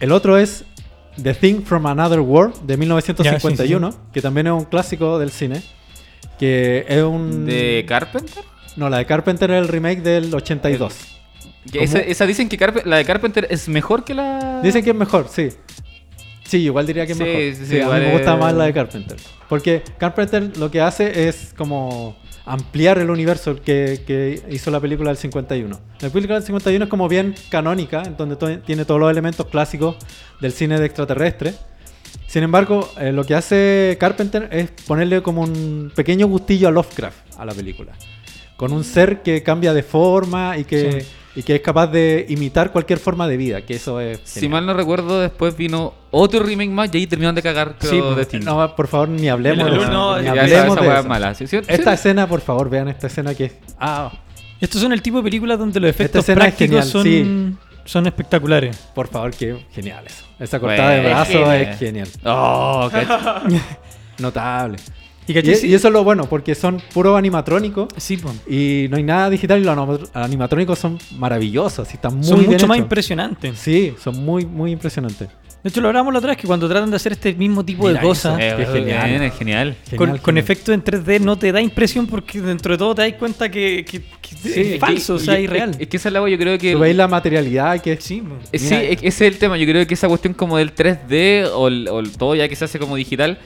[0.00, 0.64] El otro es
[1.22, 5.30] The Thing from Another World de 1951, Ya, sí, que también es un clásico del
[5.30, 5.62] cine.
[6.38, 7.44] Que es un...
[7.46, 8.42] ¿De Carpenter?
[8.76, 10.94] No, la de Carpenter es el remake del 82.
[11.70, 14.60] Que esa, esa dicen que Carpe- la de Carpenter es mejor que la.
[14.62, 15.50] Dicen que es mejor, sí.
[16.44, 17.40] Sí, igual diría que es Sí, mejor.
[17.40, 19.18] sí, Sí, sí, a mí me gusta más la de Carpenter.
[19.48, 25.16] Porque Carpenter lo que hace es como ampliar el universo que, hizo la película del
[25.16, 25.80] 51.
[26.00, 29.96] La película del 51 es como bien canónica, en donde tiene todos los elementos clásicos
[30.40, 31.54] del cine de extraterrestre.
[32.26, 37.38] Sin embargo, eh, lo que hace Carpenter es ponerle como un pequeño gustillo a Lovecraft
[37.38, 37.92] a la película.
[38.56, 41.04] Con un ser que cambia de forma y que,
[41.40, 44.20] y que es capaz de imitar cualquier forma de vida, que eso es...
[44.24, 44.50] Si genial.
[44.52, 47.76] mal no recuerdo, después vino otro remake más y ahí terminaron de cagar.
[47.78, 48.40] creo, Sí, de pues, Thing.
[48.44, 49.90] No, por favor, ni hablemos de el- eso.
[49.90, 51.08] no, Ni hablemos esa de es eso.
[51.08, 51.34] mala.
[51.34, 51.46] ¿sí?
[51.46, 51.56] ¿Sí?
[51.66, 53.52] Esta escena, por favor, vean esta escena que es...
[53.78, 54.12] Ah,
[54.60, 57.56] Estos son el tipo de películas donde los efectos escena es prácticos genial, son, sí.
[57.86, 58.76] son espectaculares.
[58.94, 60.24] por favor, que genial eso.
[60.38, 61.56] Esa cortada de brazo genial.
[61.62, 62.08] es genial.
[62.24, 63.42] Oh, cacha.
[64.18, 64.76] Notable.
[65.30, 65.54] Y, Y, ¿cachai?
[65.54, 68.32] Sí, y eso es lo bueno, porque son puro animatrónico sí, po.
[68.48, 72.38] y no hay nada digital y los anima- animatrónicos son maravillosos y están muy son
[72.40, 73.58] bien mucho más impresionantes.
[73.58, 75.28] Sí, son muy, muy impresionantes.
[75.62, 77.86] De hecho, lo hablamos la otra vez que cuando tratan de hacer este mismo tipo
[77.86, 79.02] Mira de cosas Eh, es genial.
[79.02, 79.22] genial.
[79.24, 79.76] Es genial.
[79.90, 83.02] con, Genial, con efectos en 3D no te da impresión porque dentro de todo te
[83.02, 85.70] das cuenta que, que- que es falso, o sea, y- irreal.
[85.72, 86.72] Es, es que esa es la yo creo que.
[86.72, 88.02] Tú veis la materialidad que es...
[88.02, 88.22] Sí.
[88.52, 89.58] Eh, Sí, es- ese es el tema.
[89.58, 92.56] Yo creo que esa cuestión como del 3D o, el, o el todo ya que
[92.56, 93.38] se hace como digital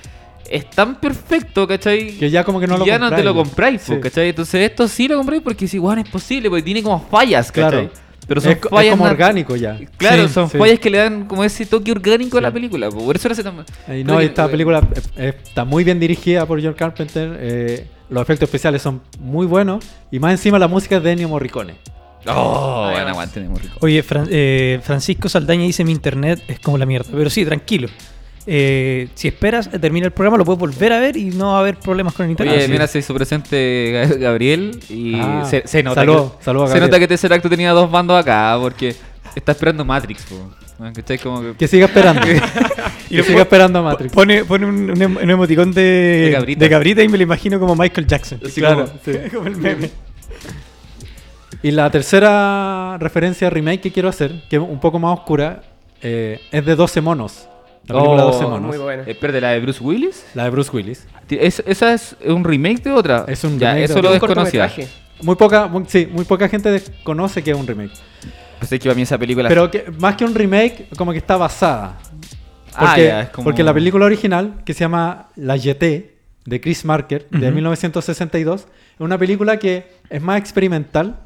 [0.51, 2.17] es tan perfecto, ¿cachai?
[2.19, 3.97] Que ya como que no lo ya no te lo compráis, Sí.
[4.01, 4.31] ¿cachai?
[4.31, 7.71] Entonces esto sí lo compráis porque es igual es posible, porque tiene como fallas, ¿cachai?
[7.89, 7.91] Claro.
[8.27, 9.79] Pero son es, co- es fallas como orgánico ya.
[9.99, 10.57] Claro, Sí, son sí.
[10.57, 12.55] fallas que le dan como ese toque orgánico a la Sí.
[12.55, 12.89] película.
[12.89, 13.65] po, Por eso lo hace tan...
[13.95, 14.83] Y no, esta película
[15.17, 17.37] está muy bien dirigida por John Carpenter.
[17.41, 19.85] eh, los efectos especiales son muy buenos.
[20.11, 21.75] Y más encima la música es de Ennio Morricone.
[22.27, 23.47] Oh, bueno, aguante.
[23.81, 27.09] Oye, Fran- eh, Francisco Saldaña dice mi internet es como la mierda.
[27.13, 27.89] Pero sí, tranquilo.
[28.47, 31.61] Eh, si esperas, termina el programa, lo puedes volver a ver y no va a
[31.61, 32.57] haber problemas con el internet.
[32.59, 36.65] Oye, mira, se hizo presente Ga- Gabriel y Ah, se, se nota saludo, que, saludo
[36.65, 38.95] a se nota que Tesseract tenía dos bandos acá porque
[39.35, 41.55] está esperando Matrix, que...
[41.59, 42.21] Que siga esperando.
[43.09, 44.13] que siga esperando a Matrix.
[44.13, 46.69] Pone, pone un, un em- un emoticón de, De de, cabrita.
[46.69, 47.03] cabrita.
[47.03, 48.41] y me lo imagino como Michael Jackson.
[48.45, 49.31] Así Claro, como- sí.
[49.35, 49.91] como el meme.
[51.63, 55.63] Y la tercera referencia remake que quiero hacer, que es un poco más oscura,
[56.03, 57.49] eh, es de 12 monos.
[57.87, 58.63] La película Oh, 12 monos.
[58.69, 59.03] Muy buena.
[59.07, 60.25] Eh, ¿la de Bruce Willis?
[60.35, 61.07] La de Bruce Willis.
[61.29, 63.25] ¿Es- ¿Esa es un remake de otra?
[63.29, 64.03] Es un ya, remake de eso otra.
[64.03, 64.61] lo Un desconocía.
[64.69, 64.89] cortometraje.
[65.23, 67.93] Muy poca, muy- sí, muy poca gente desconoce que es un remake.
[68.59, 69.49] Pues es que para mí esa película...
[69.49, 71.99] Pero que, más que un remake, como que está basada.
[72.75, 76.15] Ah, Porque, ya, es como- porque la película original, que se llama La Jetée,
[76.47, 77.55] de Chris Marker, de Ujú.
[77.55, 81.21] 1962, es una película que es más experimental,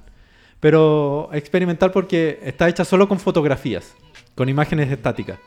[0.60, 3.94] pero experimental porque está hecha solo con fotografías,
[4.34, 5.38] con imágenes estáticas.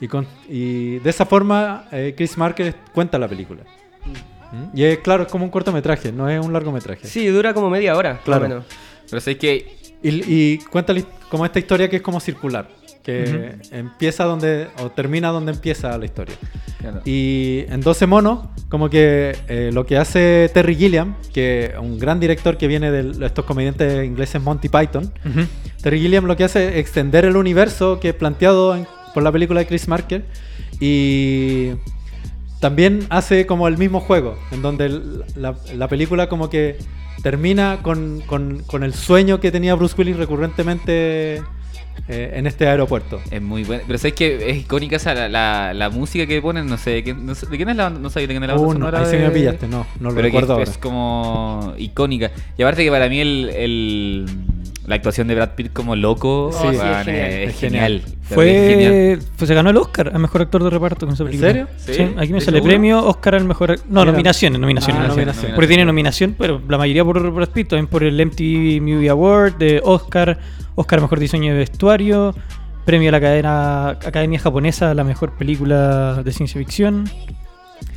[0.00, 3.62] Y, con, y de esa forma eh, Chris Marker cuenta la película.
[4.52, 4.76] ¿Mm?
[4.78, 7.06] Y es claro, es como un cortometraje, no es un largometraje.
[7.06, 8.12] Sí, dura como media hora.
[8.14, 8.48] más o Claro.
[8.48, 8.64] menos.
[9.08, 9.76] Pero sé que...
[10.02, 10.22] Y,
[10.54, 10.94] y cuenta
[11.28, 12.66] como esta historia que es como circular,
[13.02, 16.34] que empieza donde, o termina donde empieza la historia.
[16.78, 17.02] claro.
[17.04, 21.98] Y en 12 monos, como que eh, lo que hace Terry Gilliam, que es un
[21.98, 25.46] gran director que viene de estos comediantes ingleses Monty Python, Ujú.
[25.82, 29.32] Terry Gilliam lo que hace es extender el universo que es planteado en- por la
[29.32, 30.24] película de Chris Marker
[30.80, 31.70] y
[32.60, 34.88] también hace como el mismo juego, en donde
[35.36, 36.76] la, la película como que
[37.22, 41.42] termina con, con- con el sueño que tenía Bruce Willis recurrentemente
[42.08, 43.20] eh, en este aeropuerto.
[43.30, 43.82] Es muy buena.
[43.86, 47.02] Pero sabes que es icónica esa, la, la, la música que ponen, no sé, de
[47.02, 48.00] quién, no sé- ¿de quién es la banda?
[48.00, 50.08] No sé de quién es la banda Uh, no, ahí de- me pillaste, no, no
[50.10, 50.70] lo pero recuerdo es, ahora.
[50.70, 52.30] es como icónica.
[52.56, 54.26] Y aparte que para mí el, el-
[54.86, 57.20] la actuación de Brad Pitt como loco Sí, weón, sí, es genial.
[57.42, 58.02] es Es genial.
[58.28, 59.18] Pero es genial.
[59.20, 61.48] Fue, pues se ganó el Oscar al mejor actor de reparto con esa película.
[61.48, 61.68] serio?
[61.76, 62.64] Sí, Sí, aquí me ¿estás sale seguro?
[62.64, 63.76] premio Oscar al mejor.
[63.88, 64.12] No, Mira.
[64.12, 65.02] nominaciones, nominaciones.
[65.04, 65.54] Ah, nominaciones.
[65.54, 69.56] Porque tiene nominación, pero la mayoría por Brad Pitt, también por el MTV Movie Award,
[69.58, 70.38] de Oscar,
[70.74, 72.34] Oscar mejor diseño de vestuario,
[72.84, 77.04] premio a la cadena, Academia Japonesa a la mejor película de ciencia ficción.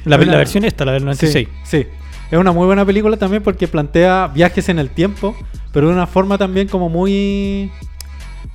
[0.05, 1.47] La versión esta, la del 96.
[1.63, 1.87] Sí, sí.
[2.33, 5.35] Es una muy buena película también porque plantea viajes en el tiempo,
[5.71, 7.69] pero de una forma también como muy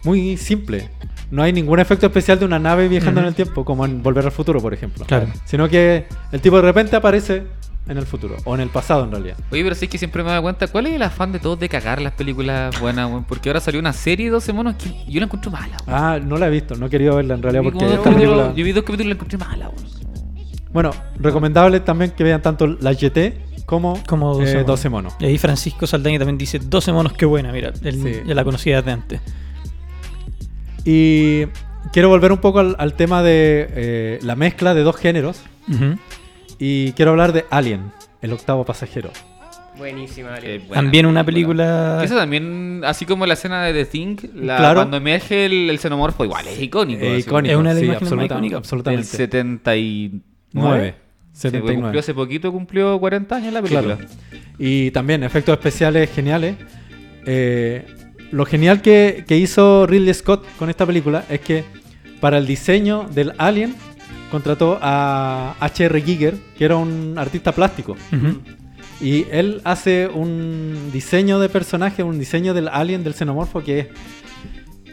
[0.03, 0.91] muy simple.
[1.31, 4.25] No hay ningún efecto especial de una nave viajando en el tiempo, como en Volver
[4.25, 5.05] al Futuro, por ejemplo.
[5.05, 5.29] Claro.
[5.45, 7.45] Sino que el tipo de repente aparece
[7.87, 9.37] en el futuro, o en el pasado en realidad.
[9.53, 11.69] Oye, pero sí que siempre me dado cuenta, ¿cuál es el afán de todos de
[11.69, 13.23] cagar las películas buenas, weón?
[13.23, 16.03] Porque ahora salió una serie de 12 monos que yo la encuentro mala, weón.
[16.03, 18.53] Ah, no la he visto, no he querido verla en realidad porque esta película...
[18.57, 19.89] Yo vi dos capítulos y la encontré mala, weón.
[20.73, 24.67] Bueno, recomendable también que vean tanto la GT como, Como 12 eh, monos.
[24.67, 25.15] 12 monos.
[25.21, 28.23] Y ahí Francisco Saldaña también dice 12 monos, qué buena, mira, él Sí.
[28.27, 29.21] ya la conocía desde antes.
[30.85, 31.45] Y
[31.93, 35.43] quiero volver un poco al, al tema de eh, la mezcla de dos géneros.
[36.59, 37.93] Y quiero hablar de Alien,
[38.23, 39.11] el octavo pasajero.
[39.77, 40.63] Buenísima, Alien.
[40.67, 42.01] buena También una película.
[42.03, 44.81] Eso también, así como la escena de The Thing, la, Claro.
[44.81, 47.05] cuando emerge el, el xenomorfo, igual es icónico.
[47.05, 48.51] Eh, así, icónico, Es una de las sí, absoluta- icónicas.
[48.51, 49.05] Del absolutamente.
[49.07, 50.23] 79.
[50.53, 50.95] 9.
[51.39, 51.99] Sí, porque cumplió 79.
[52.01, 53.97] hace poquito, cumplió 40 años la película.
[53.97, 54.11] Claro.
[54.59, 56.57] Y también efectos especiales geniales.
[57.27, 57.87] Eh,
[58.33, 61.65] lo genial que, que hizo Ridley Scott con esta película es que
[62.21, 63.75] para el diseño del Alien
[64.31, 66.01] contrató a H.R.
[66.03, 67.97] Giger, que era un artista plástico.
[69.01, 73.91] Y él hace un diseño de personaje, un diseño del alien, del xenomorfo, que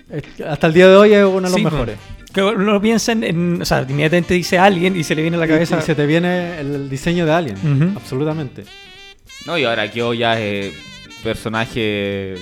[0.09, 1.97] es, hasta el día de hoy es uno de los Sí, mejores.
[2.35, 5.39] Que uno piensa en, en- O sea, inmediatamente dice alguien y se le viene a
[5.39, 5.79] la cabeza...
[5.79, 7.97] Y, se te viene el diseño de alien, Ujú.
[7.97, 8.65] absolutamente.
[9.47, 10.73] No, y ahora que hoy ya es
[11.23, 12.35] personaje.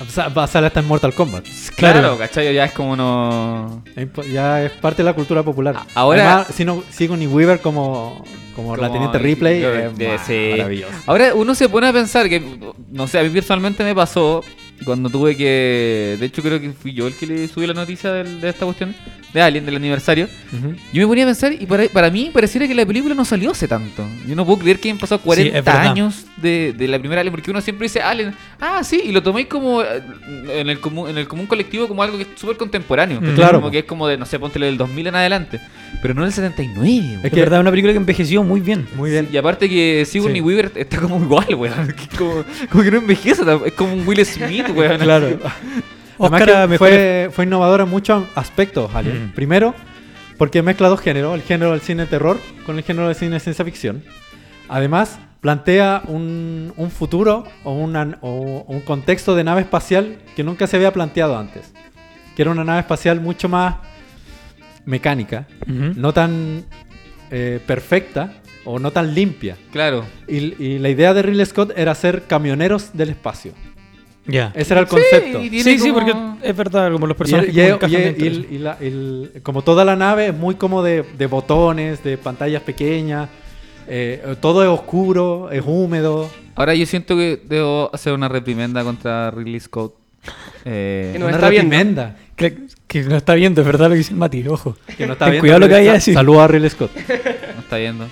[0.00, 1.44] O sea, Va a salir hasta en Mortal Kombat.
[1.76, 2.18] Claro, Claro.
[2.18, 2.52] ¿cachai?
[2.54, 3.84] Ya es como no.
[4.32, 5.76] Ya es parte de la cultura popular.
[5.94, 8.24] Ahora- Además, si no, Sigourney Weaver como,
[8.56, 10.50] como, la Como- teniente Ripley de- es de- sí.
[10.58, 10.92] maravilloso.
[11.06, 12.42] Ahora uno se pone a pensar que,
[12.90, 14.42] no sé, a mí personalmente me pasó
[14.84, 16.16] cuando tuve que.
[16.18, 18.64] De hecho, creo que fui yo el que le subí la noticia del- de, esta
[18.64, 18.94] cuestión
[19.32, 20.28] de Alien, del aniversario.
[20.52, 20.74] Ujú.
[20.92, 23.52] Yo me ponía a pensar y para, para mí pareciera que la película no salió
[23.52, 24.04] hace tanto.
[24.26, 25.86] Yo no puedo creer que hayan pasado es 40 verdad.
[25.90, 29.22] años de, de la primera Alien, porque uno siempre dice Alien, ah, sí, y lo
[29.22, 30.02] toméis como eh,
[30.48, 33.20] en el común, en el común colectivo como algo que es súper contemporáneo.
[33.22, 33.34] Mm.
[33.34, 33.60] Claro.
[33.60, 35.60] Como que es como de, no sé, ponte del 2000 en adelante.
[36.02, 37.20] Pero no del 79.
[37.22, 38.86] Es que verdad, una película que envejeció muy bien.
[38.96, 39.28] Muy bien.
[39.32, 40.46] Y aparte que Sigourney Sí.
[40.46, 41.94] Weaver está como igual, weón.
[42.18, 44.98] Como, como que no envejece, es como un Will Smith, weón.
[45.00, 45.38] Claro.
[46.18, 49.26] Oscar Además a que mejor fue, fue innovadora en muchos aspectos, Alien.
[49.28, 49.32] Mm.
[49.32, 49.74] Primero,
[50.38, 53.40] porque mezcla dos géneros, el género del cine terror con el género del cine de
[53.40, 54.04] ciencia ficción.
[54.68, 60.66] Además, plantea un, un futuro o, una- o un contexto de nave espacial que nunca
[60.66, 61.72] se había planteado antes.
[62.36, 63.76] Que era una nave espacial mucho más
[64.84, 66.64] mecánica, no tan
[67.30, 69.56] eh, perfecta o no tan limpia.
[69.72, 70.04] Claro.
[70.28, 73.52] Y, y la idea de Ridley Scott era ser camioneros del espacio.
[74.26, 74.52] Ya.
[74.54, 75.40] Ese era el concepto.
[75.40, 78.24] Sí, sí, como- porque es verdad, como los personajes y- como y- encajan y- dentro
[78.24, 78.46] de y- eso.
[78.52, 82.62] y la- el- como toda la nave es muy como de, de botones, de pantallas
[82.62, 83.28] pequeñas,
[83.88, 86.30] eh, todo es oscuro, es húmedo.
[86.54, 89.94] Ahora yo siento que debo hacer una reprimenda contra Ridley Scott.
[90.64, 91.70] Eh, Que no una está viendo.
[91.72, 92.16] reprimenda.
[92.36, 94.76] Que, que no está viendo, es verdad lo que dice el Mati, ojo.
[94.96, 96.14] Que no está viendo, cuidado lo que vaya a decir.
[96.14, 96.90] Saludos a Ridley Scott.
[97.56, 98.06] no está viendo.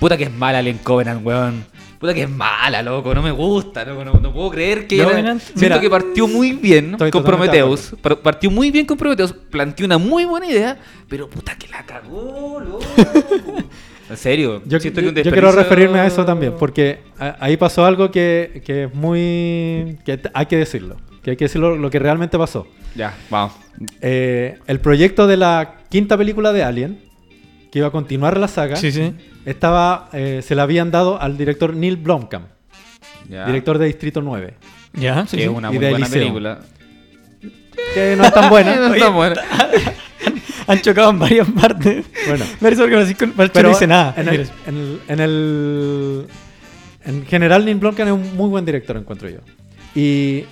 [0.00, 1.66] Puta que es mala Alien Covenant, weón.
[2.04, 3.14] Puta que es mala, loco.
[3.14, 4.04] No me gusta, loco.
[4.04, 5.02] No, no puedo creer que...
[5.02, 7.94] Covenant, Siento mira, que partió muy bien con Prometheus.
[8.02, 9.32] Par- Partió muy bien con Prometheus.
[9.32, 10.76] Planteó una muy buena idea.
[11.08, 12.84] Pero puta que la cagó, loco.
[14.10, 14.60] En serio.
[14.66, 18.10] Yo, siento yo- un yo quiero referirme a eso también, porque a- ahí pasó algo
[18.10, 19.96] que, que es muy...
[20.04, 20.98] que hay que decirlo.
[21.22, 22.66] Que hay que decirlo lo que realmente pasó.
[22.94, 23.54] Ya, vamos.
[24.02, 27.00] Eh, el proyecto de la quinta película de Alien,
[27.74, 29.12] que iba a continuar la saga, Sí, sí.
[29.44, 32.46] estaba, eh, se la habían dado al director Neil Blomkamp,
[33.28, 33.46] Ya.
[33.46, 34.54] director de Distrito 9.
[34.92, 35.48] Ya, sí, Que sí.
[35.50, 36.20] es una muy buena Eliseo.
[36.20, 36.60] película.
[37.94, 38.76] Que no es tan buena.
[38.88, 39.42] No está buena.
[40.68, 42.06] Han chocado en varias partes.
[42.28, 43.26] bueno, Francisco
[43.62, 44.14] no dice nada.
[44.16, 46.26] En el, en el- en el-
[47.06, 49.38] en general, Neil Blomkamp es un muy buen director, encuentro yo.
[49.96, 50.44] Y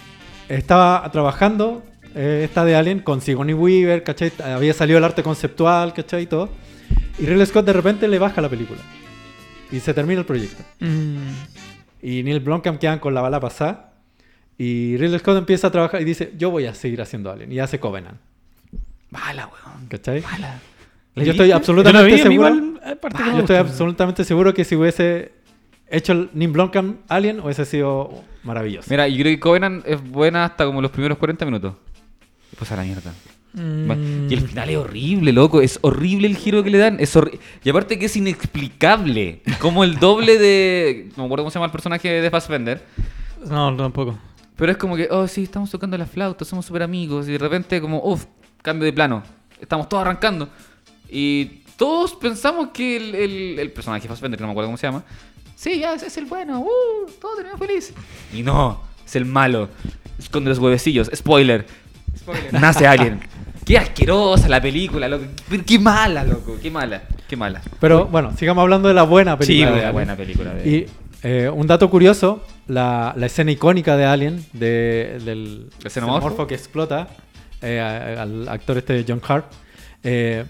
[0.48, 1.84] estaba trabajando
[2.16, 4.32] eh, esta de Alien con Sigourney Weaver, ¿cachai?
[4.44, 6.24] Había salido el arte conceptual, ¿cachai?
[6.24, 6.50] Y todo.
[7.18, 8.80] Y Ridley Scott de repente le baja la película.
[9.70, 10.62] Y se termina el proyecto.
[10.80, 11.16] Mm,
[12.03, 13.93] Y Neil Blomkamp quedan con la bala pasada.
[14.59, 17.51] Y Ridley Scott empieza a trabajar y dice, yo voy a seguir haciendo Alien.
[17.53, 18.18] Y hace Covenant.
[19.11, 19.86] Mala, weón.
[19.88, 20.22] ¿Cachai?
[20.22, 20.59] Mala.
[21.14, 22.49] Yo estoy Yo absolutamente vi, a mí seguro.
[22.55, 22.80] igual,
[23.16, 25.32] que me yo estoy absolutamente seguro que si hubiese
[25.88, 28.88] hecho el Neil Blomkamp Alien, hubiese sido maravilloso.
[28.90, 31.74] Mira, yo creo que Covenant es buena hasta como los primeros 40 minutos.
[32.51, 33.12] Después a la mierda.
[33.55, 35.61] Mm, Y el final es horrible, loco.
[35.61, 36.98] Es horrible el giro que le dan.
[37.00, 37.16] Es
[37.62, 39.42] y aparte que es inexplicable.
[39.61, 41.09] Como el doble de...
[41.16, 42.84] No me acuerdo cómo se llama el personaje de Fassbender.
[43.48, 44.18] No, tampoco.
[44.57, 47.28] Pero es como que, oh, sí, estamos tocando la flauta, somos súper amigos.
[47.28, 48.24] Y de repente como, uff,
[48.62, 49.22] cambio de plano.
[49.61, 50.48] Estamos todos arrancando.
[51.09, 54.78] Y todos pensamos que el, el, el personaje de Fassbender, que no me acuerdo cómo
[54.78, 55.05] se llama.
[55.57, 56.61] Sí, ya, es el bueno.
[56.61, 57.92] Uh, todos tenemos feliz.
[58.32, 59.68] Y no, es el malo.
[60.18, 61.11] Esconde los huevecillos.
[61.14, 61.66] Spoiler.
[62.53, 63.20] Nace alguien.
[63.64, 65.24] Qué asquerosa la película, loco.
[65.48, 66.56] Qué, qué mala, loco.
[66.60, 67.02] Qué mala.
[67.28, 67.62] Qué mala.
[67.80, 69.68] Pero bueno, sigamos hablando de la buena película.
[69.68, 69.92] Sí, de Alien.
[69.92, 70.54] buena película.
[70.54, 70.68] De...
[70.68, 70.86] Y
[71.22, 76.46] eh, un dato curioso, la, la escena icónica de Alien, de- del ¿El xenomorfo?
[76.46, 77.08] que explota,
[77.62, 77.78] eh,
[78.18, 79.46] al actor este John Hart,
[80.02, 80.44] eh,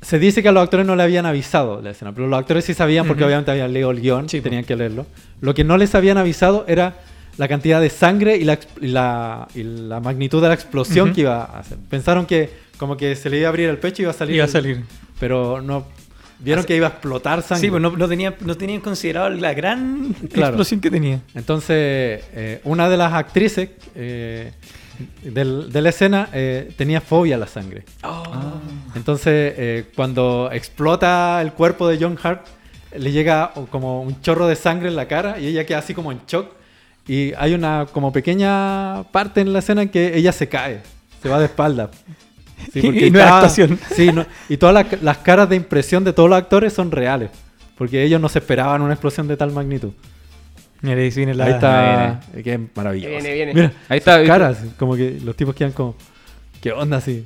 [0.00, 2.64] se dice que a los actores no le habían avisado la escena, pero los actores
[2.64, 5.06] sí sabían porque obviamente habían leído el guion, Sí, tenían que leerlo.
[5.40, 6.94] Lo que no les habían avisado era
[7.36, 11.22] la cantidad de sangre y la, y la, y la magnitud de la explosión que
[11.22, 11.78] iba a hacer.
[11.90, 14.36] Pensaron que como que se le iba a abrir el pecho y iba a salir.
[14.36, 14.84] Iba a el- salir.
[15.18, 15.86] Pero no...
[16.40, 17.60] Vieron que iba a explotar sangre.
[17.62, 20.48] Sí, pues no, no, tenía, no tenían considerado la gran Claro.
[20.48, 21.20] explosión que tenía.
[21.34, 24.52] Entonces, eh, una de las actrices eh,
[25.22, 27.84] del- de la escena eh, tenía fobia a la sangre.
[28.02, 28.54] Ah.
[28.94, 32.46] Entonces, cuando explota el cuerpo de John Hart,
[32.98, 36.12] le llega como un chorro de sangre en la cara y ella queda así como
[36.12, 36.48] en shock.
[37.06, 40.80] Y hay una como pequeña parte en la escena en que ella se cae,
[41.22, 41.90] se va de espalda.
[42.72, 43.78] Sí, Y no es actuación.
[43.94, 47.30] Sí, no- y todas las, las caras de impresión de todos los actores son reales,
[47.76, 49.92] porque ellos no se esperaban una explosión de tal magnitud.
[50.80, 51.44] Mira, ahí viene la...
[51.46, 52.20] Ahí está.
[52.42, 53.10] Qué maravilloso.
[53.10, 53.54] Viene, viene.
[53.54, 54.58] Mira, Ahí está, caras.
[54.78, 55.94] Como que los tipos quedan como.
[56.60, 57.24] ¿Qué onda así?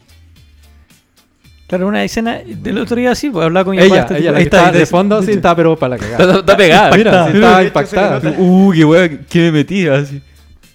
[1.68, 4.38] Claro, una escena del otro día así, pues hablaba con mi Ella, papá, ella, la
[4.38, 6.38] que está de fondo, sí está, pero para la cagada.
[6.40, 6.96] está pegada.
[6.96, 8.30] Mira, sí, está impactada.
[8.38, 10.22] Uh, qué wea, ¿qué me metí así?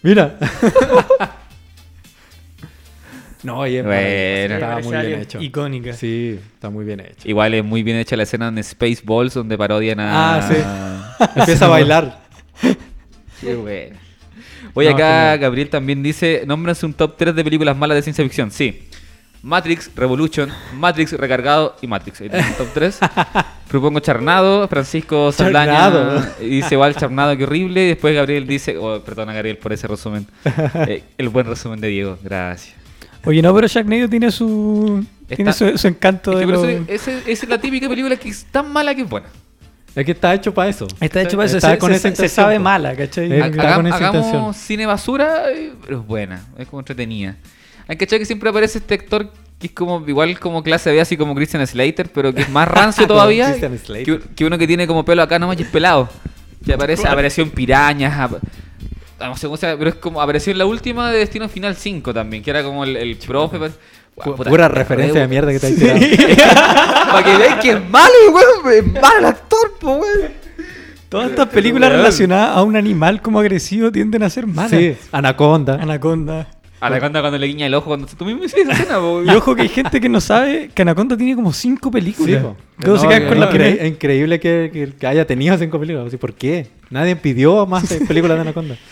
[0.03, 0.37] Mira.
[3.43, 4.53] no, oye, es Bueno.
[4.53, 5.41] está muy bien hecho.
[5.41, 5.93] Icónica.
[5.93, 7.27] Sí, está muy bien hecho.
[7.27, 10.35] Igual es muy bien hecha la escena en Spaceballs donde parodian a.
[10.35, 11.27] Ah, sí.
[11.39, 12.19] Empieza a bailar.
[13.41, 13.97] Qué bueno.
[14.75, 15.37] Oye, No, acá.
[15.37, 18.51] Gabriel también dice: Nómbranse un top 3 de películas malas de ciencia ficción.
[18.51, 18.83] Sí.
[19.43, 22.21] Matrix, Revolution, Matrix Recargado y Matrix.
[22.21, 22.99] Ahí tenemos el top 3.
[23.67, 25.89] Propongo Charnado, Francisco Saldaña.
[26.39, 27.83] Dice igual Charnado, qué horrible.
[27.83, 30.25] Y después Gabriel dice: oh, Perdona, Gabriel, por ese resumen.
[30.87, 32.75] Eh, el buen resumen de Diego, gracias.
[33.25, 35.05] Oye, no, pero Sharknado tiene su...
[35.27, 38.15] Tiene Está- su, su encanto Es de que por lo- esa es la típica película
[38.17, 39.27] que es tan mala que es buena.
[39.95, 40.87] Es que está hecho para eso.
[40.99, 43.31] Está hecho para eso, Está se, con se- esa se sabe mala, ¿cachai?
[43.31, 44.53] Eh, está hagam- con esa hagamos intención.
[44.53, 47.35] cine basura, eh, pero es buena, es como entretenida.
[47.88, 50.99] Hay que echar que siempre aparece este actor que es como igual como clase B,
[50.99, 53.47] así como Christian Slater, pero que es más rancio todavía.
[53.49, 54.19] Christian Slater.
[54.19, 56.09] Que, que uno que tiene como pelo acá nomás y es pelado.
[56.65, 58.17] Que aparece, apareció en Pirañas.
[58.19, 58.39] ap-
[59.19, 61.47] ah, no sé cómo se llama, pero es como apareció en la última de Destino
[61.49, 63.57] Final 5 también, que era como el, el profe.
[64.15, 65.99] puta, Pura re- referencia de mierda que te has tirado.
[67.11, 68.73] Para que veáis que es malo, weón.
[68.73, 70.31] Es malo el actor, po, weón.
[71.09, 74.71] Todas estas películas relacionadas a un animal como agresivo tienden a ser malas.
[74.71, 75.75] Sí, Anaconda.
[75.75, 76.47] Anaconda.
[76.88, 79.55] Anaconda cuando le guiña el ojo, cuando tú mismo hiciste esa escena, po, Y ojo
[79.55, 82.43] que hay gente que no sabe que Anaconda tiene como cinco Sí, películas.
[82.43, 82.57] po.
[82.81, 83.69] Todos se No, quedan con la primera.
[83.84, 86.15] Es increíble que, que- que haya tenido cinco películas.
[86.15, 86.67] ¿Por qué?
[86.89, 88.75] Nadie pidió más eh, películas de Anaconda.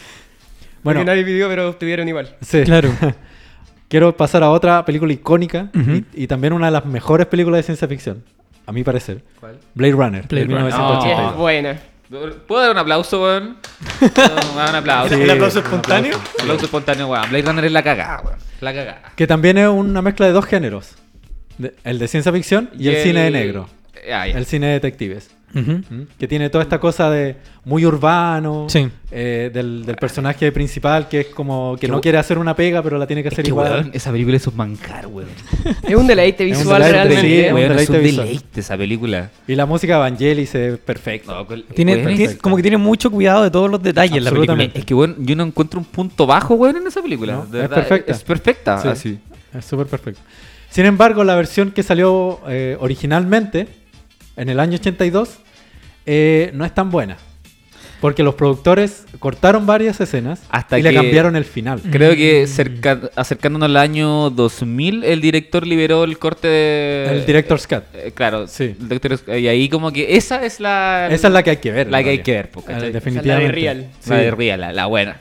[0.84, 2.36] Bueno, nadie pidió, pero obtuvieron igual.
[2.42, 2.64] sí.
[2.64, 2.90] Claro.
[3.88, 7.64] quiero pasar a otra película icónica y, y también una de las mejores películas de
[7.64, 8.24] ciencia ficción,
[8.66, 9.22] a mi parecer.
[9.40, 9.60] ¿Cuál?
[9.76, 10.72] Blade Runner, Blade Runner.
[10.72, 11.32] Sí, 1982.
[11.34, 11.80] es buena.
[12.12, 13.58] ¿Puedo dar un aplauso, weón?
[14.00, 15.16] ¿Puedo dar un aplauso.
[15.16, 16.16] Sí, ¿El aplauso un espontáneo?
[16.18, 16.42] aplauso.
[16.42, 17.30] Aplauso espontáneo, weón.
[17.30, 18.38] Blade Runner es la cagada, weón.
[18.60, 19.14] La cagada.
[19.16, 20.96] Que también es una mezcla de dos géneros.
[21.58, 23.70] De- el de ciencia ficción y, el, cine de negro.
[24.12, 24.28] Ah.
[24.28, 25.30] El cine de detectives.
[26.18, 27.36] Que tiene toda esta cosa de
[27.66, 28.68] muy urbano.
[28.70, 28.88] Sí.
[29.12, 32.98] eh, del, del personaje principal que es como que no quiere hacer una pega, pero
[32.98, 33.72] la tiene que Es hacer que, igual.
[33.72, 35.30] weón, esa película es un manjar, weón.
[35.84, 37.22] Es un deleite Es un visual deleite, realmente.
[37.28, 39.30] sí, es un Weón, es un deleite esa película.
[39.48, 41.34] Y la música de Vangelis es perfecta.
[41.34, 41.46] No,
[41.76, 44.64] Tiene, weón, tiene- es- como que tiene mucho cuidado de todos los detalles la película.
[44.74, 47.34] Es que, weón, yo no encuentro un punto bajo, weón, en esa película.
[47.34, 48.12] No, De es verdad, perfecta.
[48.12, 48.88] Es perfecta, Sí.
[48.88, 49.20] así.
[49.58, 50.22] Es súper perfecto.
[50.70, 53.68] Sin embargo, la versión que salió eh, originalmente,
[54.38, 55.40] en el año 82,
[56.06, 57.18] eh, no es tan buena.
[58.00, 61.80] Porque los productores cortaron varias escenas Hasta y le cambiaron el final.
[61.92, 67.08] Creo que cerca- acercándonos al año 2000, el director liberó el corte de...
[67.12, 67.84] El Director's Cut.
[67.94, 68.76] Eh, claro, Sí.
[68.80, 71.10] el director- y ahí como que esa es la...
[71.12, 71.92] Esa es la que hay que ver.
[71.92, 72.86] La que hay que ver, po, ¿cachai?
[72.86, 73.52] Eh, Esa es la de definitivamente.
[73.52, 73.78] Real.
[74.08, 74.24] La Sí.
[74.24, 75.18] de Ría, la, la buena.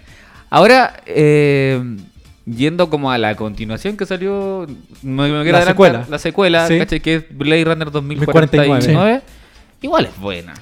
[0.48, 1.82] Ahora, eh,
[2.46, 4.66] yendo como a la continuación que salió,
[5.02, 6.06] me, me quiero La secuela.
[6.08, 6.78] La secuela, Sí.
[6.78, 7.00] ¿cachai?
[7.00, 8.68] Que es Blade Runner 2049.
[8.68, 9.22] 2049.
[9.82, 10.54] Igual es buena.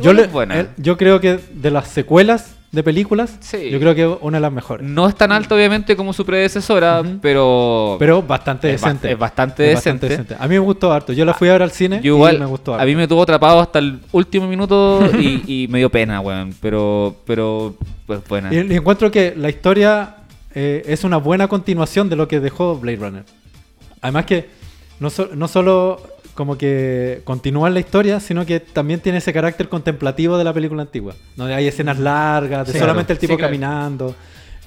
[0.00, 0.66] Yo, le- es buena.
[0.76, 3.70] yo creo que de las secuelas de películas, Sí.
[3.70, 4.86] yo creo que es una de las mejores.
[4.86, 7.96] No es tan alto, obviamente, como su predecesora, pero...
[7.98, 9.12] Pero bastante Es ba- decente.
[9.12, 10.34] es bastante decente.
[10.38, 11.12] A mí me gustó harto.
[11.14, 12.82] Yo la fui a ver al cine Yo igual, y me gustó harto.
[12.82, 16.52] a mí me tuvo atrapado hasta el último minuto y, y me dio pena, weón.
[16.60, 17.74] Pero, pero,
[18.04, 18.52] pues buena.
[18.52, 20.16] Y, y encuentro que la historia
[20.58, 23.24] eh, es una buena continuación de lo que dejó Blade Runner.
[24.00, 24.48] Además que
[24.98, 26.00] no, so- no solo
[26.34, 30.82] como que continúa la historia, sino que también tiene ese carácter contemplativo de la película
[30.82, 31.14] antigua.
[31.36, 33.16] Donde hay escenas largas, de Sí, solamente claro.
[33.16, 33.48] el tipo Sí, claro.
[33.50, 34.14] caminando.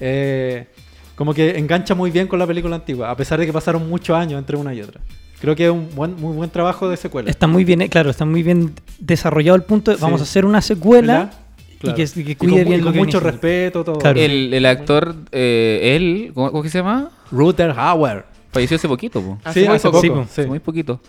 [0.00, 0.66] Eh,
[1.16, 4.16] como que engancha muy bien con la película antigua, a pesar de que pasaron muchos
[4.16, 5.00] años entre una y otra.
[5.40, 7.30] Creo que es un buen, muy buen trabajo de secuela.
[7.30, 9.90] Está muy bien, eh, claro, está muy bien desarrollado el punto.
[9.90, 10.02] de Sí.
[10.02, 11.30] Vamos a hacer una secuela
[11.80, 11.98] Claro.
[12.00, 13.98] y que, y que Y cuide con, bien y lo con que mucho respeto, todo.
[13.98, 14.20] Claro.
[14.20, 17.10] El, el actor, eh, él, ¿cómo, cómo que se llama?
[17.32, 18.24] Ruther Hauer.
[18.52, 19.38] Falleció hace poquito, po.
[19.44, 20.00] Hace Sí, muy hace poco.
[20.00, 20.02] poco.
[20.02, 20.24] Sí, po.
[20.24, 20.40] sí.
[20.40, 21.00] Hace muy poquito.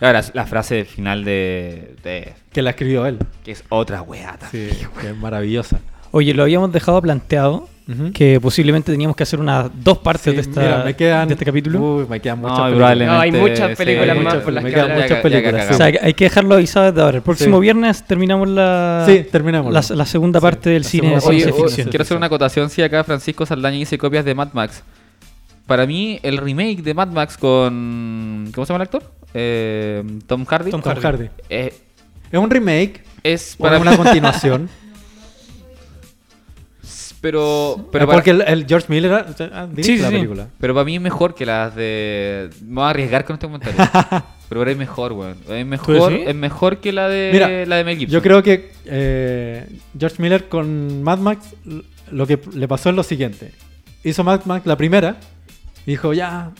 [0.00, 3.18] Ahora, la frase final de, de- Que la escribió él.
[3.44, 4.48] que es otra weata.
[4.50, 4.68] Sí,
[5.00, 5.80] que es maravillosa.
[6.12, 7.68] Oye, lo habíamos dejado planteado
[8.14, 11.34] Que posiblemente teníamos que hacer unas dos partes Sí, de, esta, mira, me quedan, de
[11.34, 11.96] este capítulo.
[11.96, 12.98] Uy, me quedan muchas No, películas.
[12.98, 14.98] No, hay muchas películas más muchas- por las me que quedan hablar.
[14.98, 15.74] muchas Ya- ya películas, cagamos.
[15.74, 17.16] O sea, hay- que dejarlo avisado desde ahora.
[17.16, 17.62] El próximo Sí.
[17.62, 19.72] viernes terminamos la, Sí, terminamos.
[19.72, 21.88] la, la segunda parte del cine de ciencia ficción.
[21.88, 24.84] quiero hacer una acotación si acá Francisco Saldaña dice copias de Mad Max.
[25.66, 28.50] Para mí, el remake de Mad Max con.
[28.54, 29.02] ¿Cómo se llama el actor?
[29.34, 30.70] Eh, Tom Hardy.
[30.70, 31.02] Tom Tom Hardy.
[31.02, 31.28] Hardy.
[31.48, 31.74] Eh,
[32.30, 34.68] Es un remake es para una continuación.
[37.20, 40.14] Pero, pero pero, para, porque el, el George Miller ah, ah, Sí, sí, la sí.
[40.14, 40.48] película.
[40.58, 42.50] pero para mí es mejor que las de.
[42.62, 43.78] Me voy a arriesgar con este comentario.
[44.48, 45.36] pero ahora es mejor, weón.
[45.48, 48.12] Es mejor, es mejor que la de, Mira, la de Mel Gibson.
[48.14, 49.66] Yo creo que eh,
[49.98, 51.54] George Miller con Mad Max
[52.10, 53.52] lo que le pasó es lo siguiente.
[54.02, 55.16] Hizo Mad Max la primera
[55.86, 56.52] y dijo, ya,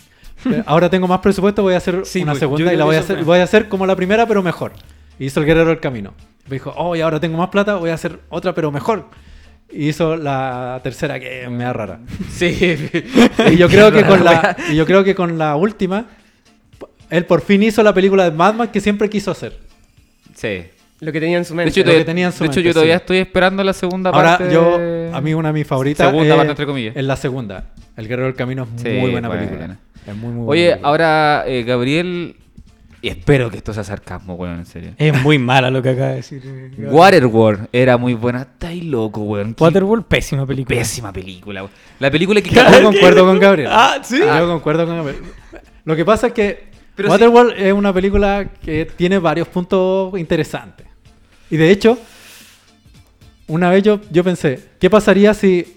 [0.45, 3.01] eh, ahora tengo más presupuesto, voy a hacer Sí, una segunda y la voy a,
[3.01, 4.72] hacer, voy a hacer como la primera, pero mejor.
[5.18, 6.14] Y hizo El Guerrero del Camino.
[6.47, 9.07] Y dijo, oh, y ahora tengo más plata, voy a hacer otra, pero mejor.
[9.73, 12.01] Y hizo la tercera, que me da rara.
[12.31, 12.77] Sí.
[13.53, 16.07] Y yo creo que con la, y yo creo que con la última,
[17.09, 19.59] él por fin hizo la película de Mad Max que siempre quiso hacer.
[20.35, 20.64] sí.
[21.03, 21.71] Lo que tenía en su De mente.
[21.71, 23.01] hecho, lo todavía, que tenía en su de hecho, mente, yo todavía sí.
[23.01, 24.53] estoy esperando la segunda Ahora, parte.
[24.53, 26.95] yo, de- a mí una de mis favoritas Segunda es, parte, entre comillas.
[26.95, 27.64] es la segunda.
[27.97, 29.79] El Guerrero del Camino es Sí, muy buena película.
[30.07, 32.37] Es muy, muy Oye, buena ahora, eh, Gabriel.
[33.03, 34.92] Y espero que esto sea sarcasmo, weón, en serio.
[34.98, 36.42] Es muy mala lo que acaba de decir.
[36.78, 38.42] Waterworld era muy buena.
[38.42, 39.55] Estáis loco, weón.
[39.55, 40.78] Qué Waterworld, pésima película.
[40.78, 41.72] Pésima película, weón.
[41.98, 43.70] La película que Yo concuerdo con Gabriel.
[43.72, 44.18] Ah, ¿sí?
[44.18, 45.22] Yo concuerdo con Gabriel.
[45.84, 50.86] Lo que pasa es que Pero Waterworld es una película que tiene varios puntos interesantes.
[51.51, 51.98] Y de hecho,
[53.46, 55.76] una vez yo, yo pensé, ¿qué pasaría si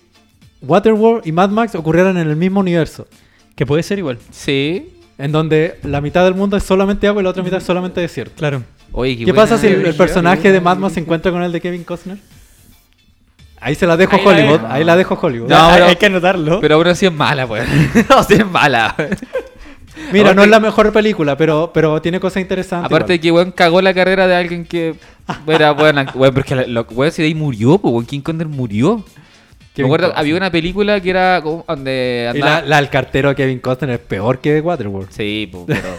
[0.61, 3.07] Waterworld y Mad Max ocurrieran en el mismo universo?
[3.55, 4.19] Que puede ser igual.
[4.31, 4.92] Sí.
[5.17, 8.01] En donde la mitad del mundo es solamente agua y la otra mitad es solamente
[8.01, 8.35] desierto.
[8.35, 8.63] Claro.
[8.91, 11.61] Oye, ¿Qué, qué, pasa si el, personaje de Mad Max se encuentra con el de
[11.61, 12.17] Kevin Costner?
[13.59, 14.59] Ahí se la dejo a Ahí la Hollywood.
[14.69, 15.49] Ahí la dejo a Hollywood.
[15.49, 16.59] No, hay, pero- hay que anotarlo.
[16.59, 17.65] Pero aún así es mala, weón.
[18.09, 18.93] no, sí es mala.
[20.11, 22.85] Mira, aparte- no es la mejor película, pero, pero tiene cosas interesantes.
[22.87, 23.21] Aparte de igual.
[23.21, 24.95] que, weón, cagó la carrera de alguien que
[25.47, 26.05] era buena.
[26.15, 28.05] Weón, porque la- lo- weón, si de ahí murió, pues, weón.
[28.05, 29.05] King Connor murió.
[29.81, 30.19] Me acuerdo, Costner.
[30.21, 32.61] había una película que era como donde andaba...
[32.61, 35.09] la, la del cartero de Kevin Costner es peor que Waterworld.
[35.11, 35.89] Sí, pues, pero...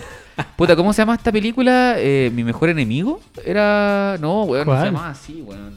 [0.56, 1.94] Puta, ¿cómo se llama esta película?
[1.98, 3.20] Eh, ¿Mi mejor enemigo?
[3.44, 4.16] Era...
[4.20, 5.76] No, weón, no se llamaba así, weón.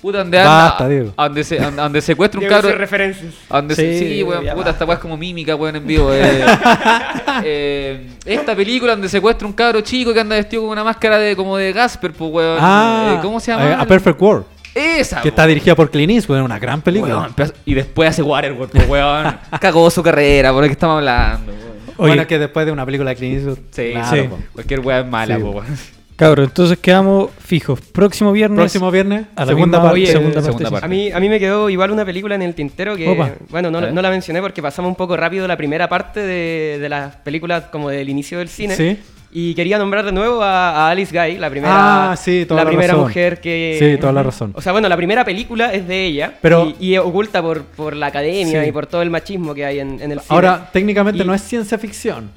[0.00, 0.64] Puta, donde anda...
[0.64, 1.12] Basta, Diego.
[1.16, 2.72] Donde, se, donde secuestra un cabro...
[2.72, 3.34] referencias.
[3.50, 4.70] donde se- Sí, sí, weón, puta, va.
[4.70, 6.10] esta weá es como mímica, weón, en vivo.
[6.12, 6.44] eh.
[7.44, 11.34] Eh, esta película donde secuestra un cabro chico que anda vestido con una máscara de
[11.36, 12.58] como de Gasper, pues, weón.
[12.60, 13.80] Ah, Eh, ¿Cómo se llama?
[13.80, 14.44] A Perfect World.
[14.80, 17.16] Esa, Que está dirigida por Clint Eastwood, una gran película.
[17.36, 19.36] Weón, y después hace Waterworld, pues, weón.
[19.60, 21.70] Cagó su carrera, por lo que estamos hablando, weón.
[21.96, 23.58] Oye, Bueno, que después de una película de Clint Eastwood.
[23.70, 24.28] Sí, claro, sí.
[24.28, 24.38] po.
[24.54, 25.58] Cualquier weá es mala, Sí, po, po.
[25.58, 25.66] weón.
[26.16, 27.80] cabros, entonces quedamos fijos.
[27.80, 28.58] Próximo viernes.
[28.58, 29.94] Próximo viernes, a la segunda misma- parte.
[29.94, 30.46] Oye, segunda parte.
[30.46, 30.84] segunda parte.
[30.84, 33.30] A mí, a mí me quedó igual una película en el tintero que, Opa.
[33.48, 33.92] bueno, no, ver.
[33.94, 37.64] no la mencioné porque pasamos un poco rápido la primera parte de, de las películas
[37.72, 38.76] como del inicio del cine.
[38.76, 38.98] Sí.
[39.32, 42.64] Y quería nombrar de nuevo a, a Alice Guy, la primera, Ah, sí, toda la
[42.64, 43.06] la primera razón.
[43.06, 43.76] mujer que...
[43.78, 44.52] Sí, toda la razón.
[44.56, 47.94] O sea, bueno, la primera película es de ella Pero- y, y oculta por, por
[47.94, 48.68] la academia Sí.
[48.68, 50.26] y por todo el machismo que hay en, en el cine.
[50.34, 52.30] Ahora, técnicamente Y- no es ciencia ficción.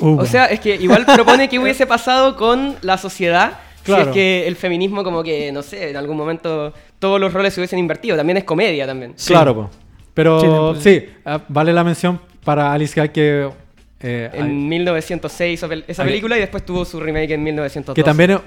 [0.00, 4.04] Uh, O sea, es que igual propone que hubiese pasado con la sociedad si Claro.
[4.04, 7.60] es que el feminismo como que, no sé, en algún momento todos los roles se
[7.60, 8.16] hubiesen invertido.
[8.16, 9.12] También es comedia también.
[9.14, 9.32] Sí.
[9.32, 9.70] Claro, po.
[10.14, 10.82] Pero Sí, pues.
[10.82, 13.48] sí, ah, vale la mención para Alice Guy que,
[14.06, 17.94] eh, En 1906 hizo pel- esa película y después tuvo su remake en 1902.
[17.94, 18.38] que también eh,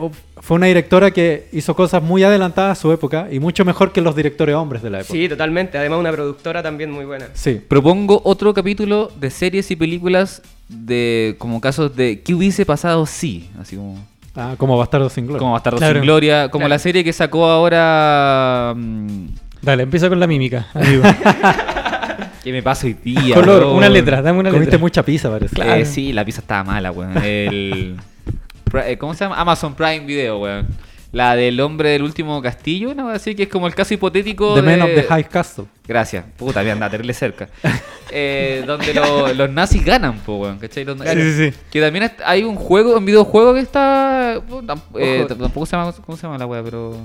[0.41, 4.01] fue una directora que hizo cosas muy adelantadas a su época y mucho mejor que
[4.01, 5.13] los directores hombres de la época.
[5.13, 5.77] Sí, totalmente.
[5.77, 7.25] Además una productora también muy buena.
[7.33, 7.59] Sí.
[7.67, 13.49] Propongo otro capítulo de series y películas de como casos de ¿qué hubiese pasado si?
[13.59, 14.05] Así como
[14.39, 15.39] Ah, como Bastardo sin Gloria.
[15.39, 15.95] como Bastardos Claro.
[15.95, 16.69] sin Gloria, como Claro.
[16.75, 19.25] la serie que sacó ahora mm,
[19.63, 21.01] Dale, empieza con la mímica, amigo.
[22.47, 23.35] que me paso hoy día.
[23.35, 23.75] Color, weón.
[23.77, 24.79] una letra, dame una Comiste letra.
[24.79, 25.53] mucha pizza, parece.
[25.53, 25.85] Eh, Claro.
[25.85, 27.17] sí, la pizza estaba mala, weón.
[27.23, 27.95] El
[28.65, 29.39] Pri- eh, ¿Cómo se llama?
[29.39, 30.67] Amazon Prime Video, weón.
[31.13, 33.09] La del hombre del último castillo, ¿no?
[33.09, 34.67] Así que es como el caso hipotético The de...
[34.77, 35.65] Man of the High Castle.
[35.87, 36.25] Gracias.
[36.37, 37.47] Puta, me anda terrible cerca.
[38.11, 40.59] Eh, donde lo- los nazis ganan, po, weón.
[40.59, 40.83] ¿Cachai?
[40.85, 41.57] Los- Sí, sí, sí.
[41.71, 44.41] Que también est- hay un juego, un videojuego que está.
[44.65, 45.35] tam- eh, Ojo.
[45.35, 45.93] tampoco se llama.
[46.05, 46.63] ¿Cómo se llama la wea?
[46.63, 46.95] Pero.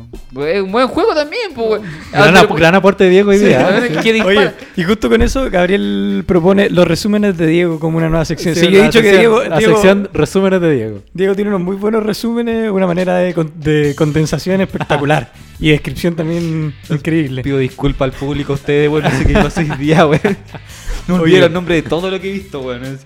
[0.46, 1.82] Es un buen juego también, po, weón.
[2.12, 3.66] Gran, ap- pero- gran aporte de Diego hoy Sí, día.
[3.68, 4.00] weón, ¿eh?
[4.02, 4.40] que dispara.
[4.40, 8.54] Oye, y justo con eso, Gabriel propone los resúmenes de Diego como una nueva sección.
[8.54, 10.98] Sí, Sí, yo he la dicho que sección- Diego, La Diego- sección resúmenes de Diego.
[11.12, 16.14] Diego tiene unos muy buenos resúmenes, una manera de, con- de condensación espectacular y descripción
[16.16, 17.42] también increíble.
[17.42, 19.04] Pido disculpas al público, ustedes, weón.
[19.04, 20.20] No sé qué pasó hoy día, weón.
[21.08, 22.98] No olvidé el nombre de todo lo que he visto, weón.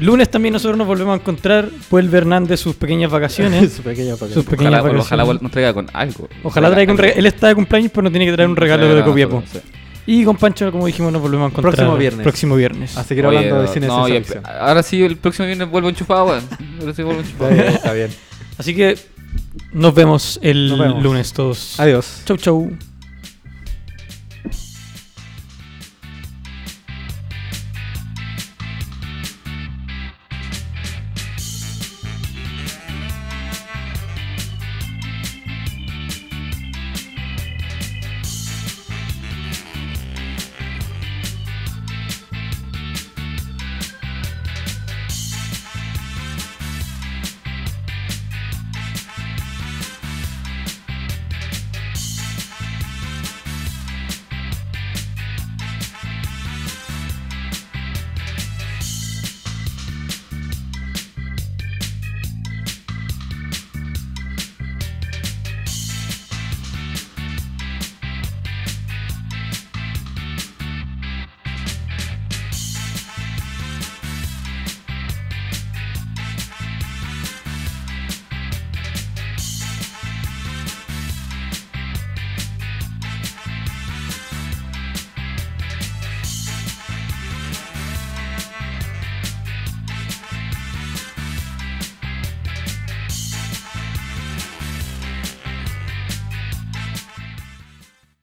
[0.00, 1.68] Lunes también nosotros nos volvemos a encontrar.
[1.90, 3.72] Vuelve Hernández sus pequeñas vacaciones.
[3.76, 4.34] Su pequeña paquete.
[4.34, 5.06] Sus pequeñas Ojalá, vacaciones.
[5.06, 6.28] ojalá nos traiga con algo.
[6.42, 7.18] Ojalá traiga un regalo.
[7.18, 9.42] Él está de cumpleaños, pero no tiene que traer un regalo de Copiapo.
[10.06, 11.74] Y con Pancho, como dijimos, nos volvemos a encontrar.
[11.74, 12.22] Próximo viernes.
[12.22, 12.96] Próximo viernes.
[12.96, 14.06] A seguir Oye, hablando de cine no.
[14.60, 16.44] Ahora sí, el próximo viernes vuelvo enchufado, weón.
[16.80, 17.50] Ahora sí vuelvo enchufado.
[17.50, 18.10] está bien.
[18.58, 18.96] Así que
[19.72, 21.02] nos vemos el Nos vemos.
[21.02, 21.78] lunes todos.
[21.80, 22.22] Adiós.
[22.24, 22.70] Chau, chau.